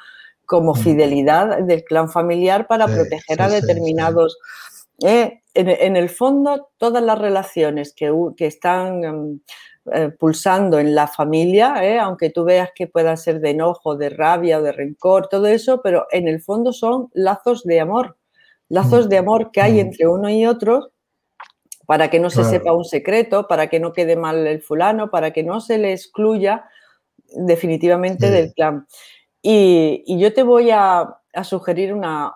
como 0.45 0.73
mm. 0.73 0.77
fidelidad 0.77 1.63
del 1.63 1.83
clan 1.83 2.09
familiar 2.09 2.67
para 2.67 2.87
proteger 2.87 3.41
a 3.41 3.49
determinados. 3.49 4.37
¿Eh? 5.03 5.41
en, 5.53 5.95
el 5.95 6.10
fondo, 6.10 6.69
todas 6.77 7.01
las 7.03 7.17
relaciones 7.17 7.93
que, 7.93 8.13
que 8.36 8.45
están 8.45 9.03
em, 9.03 9.39
eh, 9.93 10.10
pulsando 10.10 10.79
en 10.79 10.95
la 10.95 11.08
familia, 11.08 11.75
¿eh? 11.84 11.99
aunque 11.99 12.29
tú 12.29 12.43
veas 12.43 12.71
que 12.73 12.88
puedan 12.88 13.17
ser 13.17 13.39
de 13.39 13.51
enojo, 13.51 13.95
de 13.95 14.10
rabia 14.10 14.60
o 14.60 14.62
de 14.62 14.71
rencor, 14.71 15.27
todo 15.27 15.47
eso, 15.47 15.81
pero 15.81 16.08
en 16.12 16.27
el 16.27 16.41
fondo 16.41 16.73
son 16.73 17.10
lazos 17.13 17.63
de 17.63 17.79
amor, 17.79 18.17
lazos 18.67 19.10
de 19.10 19.17
amor 19.17 19.51
que 19.51 19.62
hay 19.62 19.75
mm. 19.75 19.79
entre 19.79 20.08
uno 20.08 20.29
y 20.29 20.45
otro 20.45 20.91
para 21.86 22.10
que 22.10 22.19
no 22.19 22.29
se 22.29 22.43
sepa 22.43 22.73
un 22.73 22.84
secreto, 22.84 23.47
para 23.47 23.67
que 23.67 23.79
no 23.79 23.93
quede 23.93 24.15
mal 24.15 24.47
el 24.47 24.62
fulano, 24.62 25.12
para 25.12 25.31
que 25.31 25.43
no 25.43 25.62
se 25.62 25.77
le 25.77 25.93
excluya 25.93 26.65
definitivamente 27.36 28.29
del 28.31 28.53
clan. 28.53 28.88
Y, 29.41 30.03
yo 30.19 30.34
te 30.34 30.41
voy 30.41 30.71
a, 30.71 31.19
sugerir 31.43 31.93
una, 31.93 32.34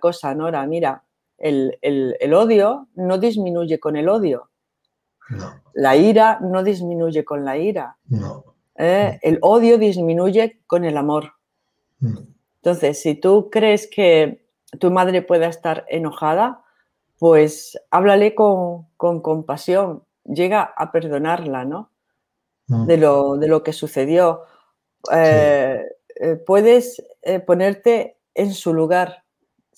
cosa, 0.00 0.34
Nora. 0.34 0.66
Mira, 0.66 1.04
el, 1.38 1.78
el 1.82 2.34
odio 2.34 2.88
no 2.94 3.18
disminuye 3.18 3.78
con 3.78 3.96
el 3.96 4.08
odio, 4.08 4.50
la 5.74 5.96
ira 5.96 6.38
no 6.40 6.62
disminuye 6.62 7.24
con 7.24 7.44
la 7.44 7.56
ira. 7.56 7.96
No. 8.06 8.44
¿Eh? 8.76 9.18
El 9.22 9.38
odio 9.42 9.78
disminuye 9.78 10.60
con 10.66 10.84
el 10.84 10.96
amor. 10.96 11.32
Entonces, 12.00 13.00
si 13.00 13.14
tú 13.14 13.50
crees 13.50 13.88
que 13.88 14.44
tu 14.78 14.90
madre 14.90 15.22
pueda 15.22 15.48
estar 15.48 15.84
enojada, 15.88 16.62
pues 17.18 17.78
háblale 17.90 18.34
con, 18.34 18.86
con 18.96 19.20
compasión, 19.20 20.04
llega 20.24 20.62
a 20.62 20.92
perdonarla, 20.92 21.64
¿no? 21.64 21.90
De 22.66 22.98
lo, 22.98 23.36
de 23.36 23.48
lo 23.48 23.62
que 23.62 23.72
sucedió. 23.72 24.42
Eh, 25.12 25.82
eh, 26.20 26.36
puedes 26.36 27.02
ponerte 27.46 28.18
en 28.34 28.52
su 28.52 28.74
lugar, 28.74 29.24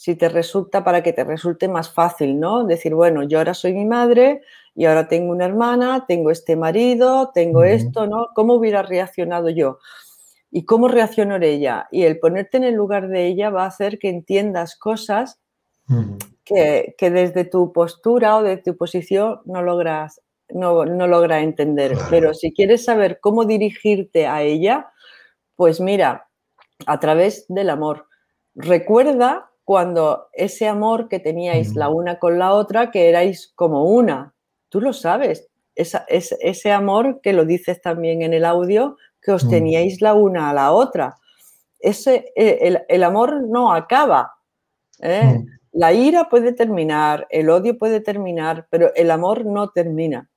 si 0.00 0.16
te 0.16 0.30
resulta, 0.30 0.82
para 0.82 1.02
que 1.02 1.12
te 1.12 1.24
resulte 1.24 1.68
más 1.68 1.92
fácil, 1.92 2.40
¿no? 2.40 2.64
Decir, 2.64 2.94
bueno, 2.94 3.22
yo 3.22 3.36
ahora 3.36 3.52
soy 3.52 3.74
mi 3.74 3.84
madre 3.84 4.40
y 4.74 4.86
ahora 4.86 5.08
tengo 5.08 5.30
una 5.30 5.44
hermana, 5.44 6.06
tengo 6.08 6.30
este 6.30 6.56
marido, 6.56 7.32
tengo 7.34 7.64
esto, 7.64 8.06
¿no? 8.06 8.28
¿Cómo 8.34 8.54
hubiera 8.54 8.80
reaccionado 8.80 9.50
yo? 9.50 9.78
¿Y 10.50 10.64
cómo 10.64 10.88
reaccionó 10.88 11.36
ella? 11.36 11.86
Y 11.90 12.04
el 12.04 12.18
ponerte 12.18 12.56
en 12.56 12.64
el 12.64 12.76
lugar 12.76 13.08
de 13.08 13.26
ella 13.26 13.50
va 13.50 13.64
a 13.64 13.66
hacer 13.66 13.98
que 13.98 14.08
entiendas 14.08 14.74
cosas 14.74 15.38
que, 16.46 16.94
que 16.96 17.10
desde 17.10 17.44
tu 17.44 17.70
postura 17.70 18.38
o 18.38 18.42
de 18.42 18.56
tu 18.56 18.78
posición 18.78 19.42
no 19.44 19.60
logras, 19.60 20.22
no, 20.48 20.86
no 20.86 21.08
logra 21.08 21.42
entender. 21.42 21.92
Claro. 21.92 22.06
Pero 22.08 22.32
si 22.32 22.54
quieres 22.54 22.86
saber 22.86 23.20
cómo 23.20 23.44
dirigirte 23.44 24.26
a 24.26 24.40
ella, 24.40 24.90
pues 25.56 25.78
mira, 25.78 26.26
a 26.86 26.98
través 27.00 27.44
del 27.48 27.68
amor. 27.68 28.06
Recuerda 28.54 29.49
cuando 29.70 30.26
ese 30.32 30.66
amor 30.66 31.06
que 31.06 31.20
teníais 31.20 31.76
la 31.76 31.90
una 31.90 32.18
con 32.18 32.40
la 32.40 32.54
otra, 32.54 32.90
que 32.90 33.08
erais 33.08 33.52
como 33.54 33.84
una. 33.84 34.34
Tú 34.68 34.80
lo 34.80 34.92
sabes. 34.92 35.46
Esa- 35.76 36.04
es- 36.08 36.36
ese 36.40 36.72
amor 36.72 37.20
que 37.20 37.32
lo 37.32 37.44
dices 37.44 37.80
también 37.80 38.22
en 38.22 38.34
el 38.34 38.44
audio, 38.44 38.96
que 39.22 39.30
os 39.30 39.44
Mm. 39.44 39.50
teníais 39.50 40.00
la 40.00 40.14
una 40.14 40.50
a 40.50 40.54
la 40.54 40.72
otra. 40.72 41.14
Ese, 41.78 42.32
eh, 42.34 42.58
el, 42.62 42.82
el 42.88 43.04
amor 43.04 43.44
no 43.48 43.72
acaba. 43.72 44.32
¿eh? 45.02 45.38
Mm. 45.38 45.46
La 45.78 45.92
ira 45.92 46.28
puede 46.28 46.52
terminar, 46.52 47.28
el 47.30 47.48
odio 47.48 47.78
puede 47.78 48.00
terminar, 48.00 48.66
pero 48.70 48.92
el 48.96 49.08
amor 49.12 49.46
no 49.46 49.68
termina. 49.68 50.28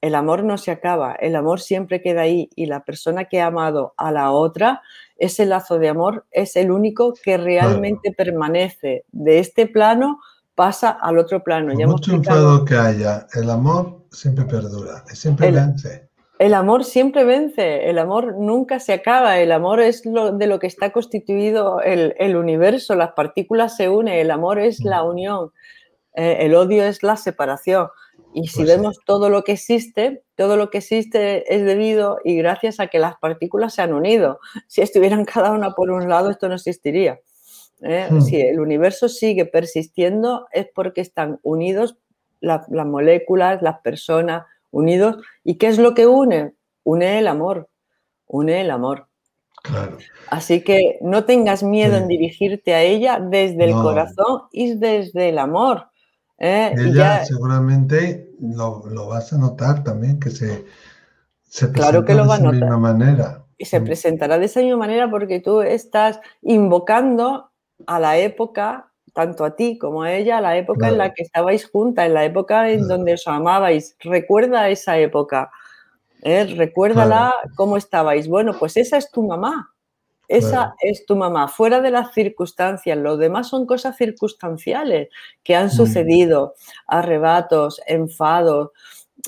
El 0.00 0.14
amor 0.14 0.44
no 0.44 0.58
se 0.58 0.70
acaba, 0.70 1.14
el 1.14 1.34
amor 1.34 1.60
siempre 1.60 2.00
queda 2.00 2.20
ahí 2.22 2.48
y 2.54 2.66
la 2.66 2.84
persona 2.84 3.24
que 3.24 3.40
ha 3.40 3.46
amado 3.46 3.94
a 3.96 4.12
la 4.12 4.30
otra, 4.30 4.80
ese 5.16 5.44
lazo 5.44 5.78
de 5.80 5.88
amor 5.88 6.24
es 6.30 6.54
el 6.54 6.70
único 6.70 7.14
que 7.20 7.36
realmente 7.36 8.12
permanece 8.12 9.04
de 9.10 9.40
este 9.40 9.66
plano, 9.66 10.20
pasa 10.54 10.90
al 10.90 11.18
otro 11.18 11.42
plano. 11.42 11.72
Por 11.72 11.80
Ya 11.80 11.86
mucho 11.88 12.12
explicado- 12.12 12.38
enfado 12.52 12.64
que 12.64 12.76
haya, 12.76 13.26
el 13.34 13.50
amor 13.50 14.04
siempre 14.12 14.44
perdura, 14.44 15.04
siempre 15.06 15.48
El- 15.48 15.54
vence. 15.56 16.08
El 16.38 16.54
amor 16.54 16.84
siempre 16.84 17.24
vence, 17.24 17.90
el 17.90 17.98
amor 17.98 18.36
nunca 18.38 18.78
se 18.78 18.92
acaba, 18.92 19.40
el 19.40 19.50
amor 19.50 19.80
es 19.80 20.06
lo, 20.06 20.30
de 20.30 20.46
lo 20.46 20.60
que 20.60 20.68
está 20.68 20.92
constituido 20.92 21.80
el, 21.80 22.14
el 22.20 22.36
universo, 22.36 22.94
las 22.94 23.10
partículas 23.14 23.74
se 23.76 23.88
unen, 23.88 24.14
el 24.14 24.30
amor 24.30 24.60
es 24.60 24.84
la 24.84 25.02
Mm. 25.02 25.06
unión, 25.08 25.50
eh, 26.14 26.36
el 26.40 26.54
odio 26.54 26.84
es 26.84 27.02
la 27.02 27.16
separación. 27.16 27.88
Y 28.42 28.46
si 28.48 28.56
Pues 28.56 28.68
sí. 28.70 28.76
vemos 28.76 28.98
todo 29.04 29.30
lo 29.30 29.42
que 29.44 29.52
existe, 29.52 30.22
todo 30.36 30.56
lo 30.56 30.70
que 30.70 30.78
existe 30.78 31.52
es 31.54 31.64
debido 31.64 32.18
y 32.24 32.36
gracias 32.36 32.78
a 32.80 32.86
que 32.88 32.98
las 32.98 33.16
partículas 33.18 33.74
se 33.74 33.82
han 33.82 33.92
unido. 33.92 34.38
Si 34.68 34.80
estuvieran 34.82 35.24
cada 35.24 35.50
una 35.52 35.72
por 35.74 35.90
un 35.90 36.08
lado, 36.08 36.30
esto 36.30 36.48
no 36.48 36.54
existiría. 36.54 37.18
¿eh? 37.82 38.06
Hmm. 38.10 38.20
Si 38.20 38.40
el 38.40 38.60
universo 38.60 39.08
sigue 39.08 39.44
persistiendo 39.46 40.46
es 40.52 40.66
porque 40.74 41.00
están 41.00 41.38
unidos 41.42 41.96
la- 42.40 42.64
las 42.68 42.86
moléculas, 42.86 43.62
las 43.62 43.80
personas, 43.80 44.44
unidos. 44.70 45.16
¿Y 45.44 45.56
qué 45.56 45.68
es 45.68 45.78
lo 45.78 45.94
que 45.94 46.06
une? 46.06 46.54
Une 46.84 47.18
el 47.18 47.26
amor, 47.26 47.68
une 48.26 48.60
el 48.60 48.70
amor. 48.70 49.06
Claro. 49.62 49.98
Así 50.28 50.62
que 50.62 50.98
no 51.00 51.24
tengas 51.24 51.62
miedo 51.62 51.96
Sí. 51.96 52.02
en 52.02 52.08
dirigirte 52.08 52.74
a 52.74 52.82
ella 52.82 53.18
desde 53.20 53.64
el 53.64 53.70
No. 53.72 53.82
corazón 53.82 54.42
y 54.52 54.74
desde 54.74 55.30
el 55.30 55.38
amor. 55.38 55.88
¿Eh? 56.38 56.74
Y 56.76 56.80
Ella 56.88 57.18
ya- 57.20 57.24
seguramente 57.24 58.30
lo, 58.40 58.84
lo 58.88 59.08
vas 59.08 59.32
a 59.32 59.38
notar 59.38 59.82
también, 59.84 60.18
que 60.20 60.30
se, 60.30 60.64
se 61.48 61.70
Claro 61.72 62.04
que 62.04 62.14
lo 62.14 62.22
de 62.22 62.28
va 62.28 62.34
esa 62.36 62.44
notar. 62.44 62.60
misma 62.60 62.78
manera. 62.78 63.44
y 63.60 63.64
se 63.64 63.80
Mm. 63.80 63.84
presentará 63.84 64.38
de 64.38 64.44
esa 64.46 64.60
misma 64.60 64.76
manera 64.76 65.10
porque 65.10 65.40
tú 65.40 65.62
estás 65.62 66.20
invocando 66.42 67.50
a 67.88 67.98
la 67.98 68.16
época, 68.18 68.90
tanto 69.14 69.44
a 69.44 69.56
ti 69.56 69.78
como 69.78 70.02
a 70.02 70.12
ella, 70.12 70.38
a 70.38 70.40
la 70.40 70.56
época 70.56 70.88
en 70.88 70.98
la 70.98 71.12
que 71.12 71.22
estabais 71.24 71.68
juntas, 71.68 72.06
en 72.06 72.14
la 72.14 72.24
época 72.24 72.70
en 72.70 72.78
Claro. 72.84 72.96
donde 72.98 73.14
os 73.14 73.26
amabais. 73.26 73.96
Recuerda 74.00 74.68
esa 74.68 74.96
época. 74.98 75.50
¿eh? 76.22 76.44
Recuérdala 76.56 77.32
cómo 77.56 77.76
estabais. 77.76 78.28
Bueno, 78.28 78.52
pues 78.58 78.76
esa 78.76 78.96
es 78.96 79.10
tu 79.10 79.26
mamá. 79.26 79.72
Esa 80.28 80.74
es 80.82 81.06
tu 81.06 81.16
mamá, 81.16 81.48
fuera 81.48 81.80
de 81.80 81.90
las 81.90 82.12
circunstancias. 82.12 82.98
Lo 82.98 83.16
demás 83.16 83.48
son 83.48 83.66
cosas 83.66 83.96
circunstanciales 83.96 85.08
que 85.42 85.56
han 85.56 85.70
sucedido, 85.70 86.54
arrebatos, 86.86 87.80
enfados. 87.86 88.70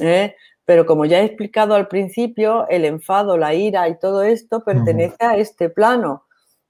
¿eh? 0.01 0.37
Pero 0.67 0.87
como 0.87 1.05
ya 1.07 1.21
he 1.21 1.25
explicado 1.25 1.75
al 1.75 1.89
principio, 1.89 2.69
el 2.69 2.85
enfado, 2.85 3.39
la 3.39 3.55
ira 3.55 3.89
y 3.89 3.99
todo 3.99 4.23
esto 4.23 4.63
pertenece 4.65 5.17
a 5.25 5.37
este 5.37 5.71
plano. 5.71 6.27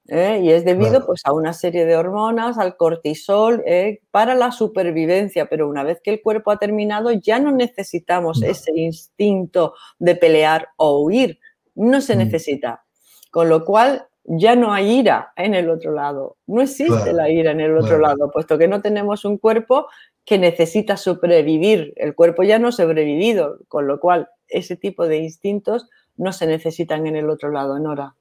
¿eh? 0.09 0.41
Y 0.43 0.51
es 0.53 0.65
debido 0.65 1.05
pues, 1.07 1.23
a 1.25 1.33
una 1.33 1.53
serie 1.53 1.85
de 1.87 1.97
hormonas, 1.97 2.59
al 2.59 2.77
cortisol, 2.77 3.63
¿eh? 3.67 4.01
para 4.13 4.35
la 4.37 4.53
supervivencia. 4.53 5.47
Pero 5.49 5.69
una 5.69 5.85
vez 5.85 6.01
que 6.03 6.11
el 6.13 6.23
cuerpo 6.23 6.51
ha 6.53 6.59
terminado, 6.59 7.13
ya 7.13 7.41
no 7.41 7.53
necesitamos 7.53 8.41
No. 8.41 8.47
ese 8.49 8.73
instinto 8.77 9.75
de 9.99 10.17
pelear 10.17 10.69
o 10.77 11.01
huir. 11.03 11.41
No 11.75 12.01
se 12.01 12.17
necesita. 12.17 12.85
Con 13.31 13.49
lo 13.49 13.65
cual, 13.65 14.07
ya 14.25 14.55
no 14.57 14.73
hay 14.73 14.91
ira 15.01 15.33
en 15.37 15.55
el 15.55 15.71
otro 15.71 15.93
lado. 15.93 16.37
No 16.47 16.63
existe 16.63 16.93
Claro, 16.93 17.13
la 17.13 17.31
ira 17.31 17.51
en 17.53 17.61
el 17.61 17.73
otro 17.77 17.99
claro. 17.99 18.17
lado, 18.17 18.31
puesto 18.33 18.59
que 18.59 18.69
no 18.69 18.81
tenemos 18.83 19.25
un 19.25 19.39
cuerpo 19.39 19.87
que 20.25 20.39
necesita 20.39 20.97
sobrevivir. 20.97 21.93
El 21.97 22.15
cuerpo 22.15 22.43
ya 22.43 22.59
no 22.59 22.69
ha 22.69 22.73
sobrevivido, 22.73 23.59
con 23.69 23.87
lo 23.87 23.99
cual 24.01 24.29
ese 24.49 24.77
tipo 24.77 25.07
de 25.09 25.19
instintos 25.19 25.89
no 26.17 26.33
se 26.33 26.47
necesitan 26.47 27.07
en 27.07 27.17
el 27.17 27.31
otro 27.31 27.51
lado, 27.51 27.79
Nora. 27.79 28.15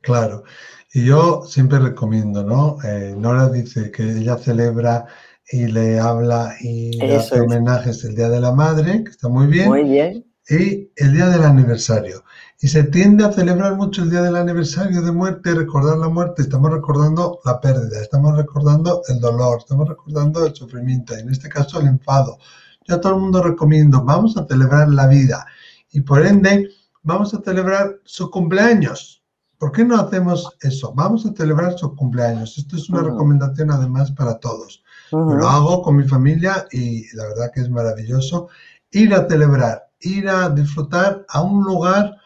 Claro. 0.00 0.44
Y 0.92 1.06
yo 1.06 1.42
siempre 1.44 1.78
recomiendo, 1.78 2.42
¿no? 2.44 2.76
Eh, 2.84 3.14
Nora 3.16 3.48
dice 3.48 3.90
que 3.90 4.02
ella 4.02 4.36
celebra 4.36 5.06
y 5.50 5.66
le 5.66 5.98
habla 5.98 6.54
y 6.60 6.92
le 7.06 7.16
hace 7.16 7.36
es. 7.36 7.40
homenajes 7.40 8.04
el 8.04 8.14
Día 8.16 8.28
de 8.28 8.40
la 8.40 8.52
Madre, 8.52 9.04
que 9.04 9.10
está 9.10 9.28
muy 9.28 9.46
bien, 9.46 9.68
Muy 9.68 9.84
bien. 9.84 10.24
y 10.48 10.90
el 10.96 11.12
día 11.14 11.28
del 11.28 11.42
aniversario. 11.44 12.24
Y 12.64 12.68
se 12.68 12.84
tiende 12.84 13.24
a 13.24 13.32
celebrar 13.32 13.74
mucho 13.74 14.04
el 14.04 14.10
día 14.10 14.22
del 14.22 14.36
aniversario 14.36 15.02
de 15.02 15.10
muerte, 15.10 15.52
recordar 15.52 15.98
la 15.98 16.08
muerte. 16.08 16.42
Estamos 16.42 16.70
recordando 16.70 17.40
la 17.44 17.60
pérdida, 17.60 18.00
estamos 18.00 18.36
recordando 18.36 19.02
el 19.08 19.18
dolor, 19.18 19.58
estamos 19.58 19.88
recordando 19.88 20.46
el 20.46 20.54
sufrimiento, 20.54 21.12
y 21.16 21.22
en 21.22 21.30
este 21.30 21.48
caso 21.48 21.80
el 21.80 21.88
enfado. 21.88 22.38
Yo 22.86 22.94
a 22.94 23.00
todo 23.00 23.16
el 23.16 23.20
mundo 23.20 23.42
recomiendo, 23.42 24.04
vamos 24.04 24.36
a 24.36 24.46
celebrar 24.46 24.88
la 24.90 25.08
vida 25.08 25.44
y 25.90 26.02
por 26.02 26.24
ende 26.24 26.70
vamos 27.02 27.34
a 27.34 27.42
celebrar 27.42 27.96
su 28.04 28.30
cumpleaños. 28.30 29.24
¿Por 29.58 29.72
qué 29.72 29.84
no 29.84 29.96
hacemos 29.96 30.48
eso? 30.60 30.92
Vamos 30.94 31.26
a 31.26 31.32
celebrar 31.32 31.76
su 31.76 31.96
cumpleaños. 31.96 32.56
Esto 32.58 32.76
es 32.76 32.88
una 32.88 33.00
Ujú. 33.00 33.10
recomendación 33.10 33.72
además 33.72 34.12
para 34.12 34.38
todos. 34.38 34.84
Ujú. 35.10 35.34
Lo 35.34 35.48
hago 35.48 35.82
con 35.82 35.96
mi 35.96 36.04
familia 36.04 36.64
y 36.70 37.12
la 37.16 37.24
verdad 37.26 37.50
que 37.52 37.62
es 37.62 37.68
maravilloso 37.68 38.50
ir 38.92 39.12
a 39.14 39.26
celebrar, 39.26 39.90
ir 39.98 40.28
a 40.28 40.48
disfrutar 40.48 41.26
a 41.28 41.42
un 41.42 41.64
lugar 41.64 42.21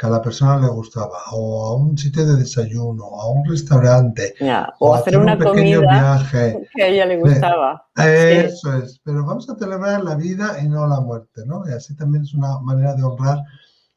que 0.00 0.06
a 0.06 0.10
la 0.10 0.22
persona 0.22 0.58
le 0.58 0.68
gustaba, 0.68 1.18
o 1.32 1.66
a 1.66 1.74
un 1.74 1.98
sitio 1.98 2.24
de 2.24 2.36
desayuno, 2.36 3.04
a 3.04 3.28
un 3.28 3.44
restaurante, 3.46 4.34
O 4.78 4.94
hacer 4.94 5.18
una 5.18 5.34
un 5.34 5.38
pequeño 5.40 5.82
comida 5.82 6.00
viaje. 6.00 6.68
que 6.74 6.82
a 6.82 6.86
ella 6.86 7.04
le 7.04 7.18
gustaba. 7.18 7.86
Eso 7.96 8.78
es, 8.78 8.98
pero 9.04 9.26
vamos 9.26 9.50
a 9.50 9.56
celebrar 9.56 10.02
la 10.02 10.14
vida 10.14 10.56
y 10.62 10.68
no 10.68 10.86
la 10.86 11.00
muerte, 11.00 11.42
¿no? 11.44 11.68
Y 11.68 11.72
así 11.74 11.94
también 11.94 12.24
es 12.24 12.32
una 12.32 12.60
manera 12.60 12.94
de 12.94 13.02
honrar 13.02 13.40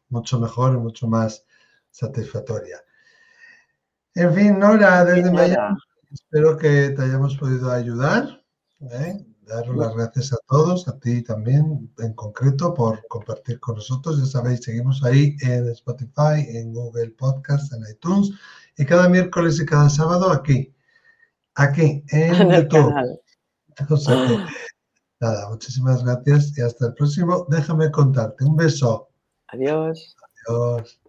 mucho 0.10 0.38
mejor 0.42 0.74
y 0.74 0.78
mucho 0.78 1.08
más 1.08 1.46
satisfactoria. 1.90 2.82
En 4.16 4.34
fin, 4.34 4.60
Nora, 4.60 5.06
desde 5.06 5.32
Miami, 5.32 5.54
Nora. 5.54 5.78
espero 6.12 6.58
que 6.58 6.90
te 6.90 7.02
hayamos 7.02 7.38
podido 7.38 7.72
ayudar. 7.72 8.44
¿eh? 8.92 9.26
Daros 9.46 9.76
las 9.76 9.94
gracias 9.96 10.34
a 10.34 10.38
todos, 10.48 10.88
a 10.88 10.98
ti 11.00 11.22
también 11.22 11.92
en 12.00 12.14
concreto 12.14 12.74
por 12.74 13.06
compartir 13.08 13.60
con 13.60 13.76
nosotros. 13.76 14.20
Ya 14.20 14.26
sabéis, 14.26 14.64
seguimos 14.64 15.04
ahí 15.04 15.36
en 15.42 15.68
Spotify, 15.70 16.48
en 16.48 16.74
Google 16.74 17.12
Podcast, 17.12 17.74
en 17.74 17.82
iTunes 17.92 18.32
y 18.78 18.86
cada 18.86 19.10
miércoles 19.10 19.60
y 19.60 19.66
cada 19.66 19.90
sábado 19.90 20.32
aquí, 20.32 20.74
aquí 21.56 22.04
en, 22.10 22.36
En 22.36 22.52
el 22.52 22.64
YouTube. 22.64 22.90
canal. 22.90 23.20
Nada, 25.20 25.50
muchísimas 25.50 26.04
gracias 26.04 26.58
y 26.58 26.62
hasta 26.62 26.88
el 26.88 26.94
próximo. 26.96 27.46
Déjame 27.50 27.90
contarte. 27.92 28.44
Un 28.44 28.56
beso. 28.56 29.10
Adiós. 29.48 30.16
Adiós. 30.48 31.00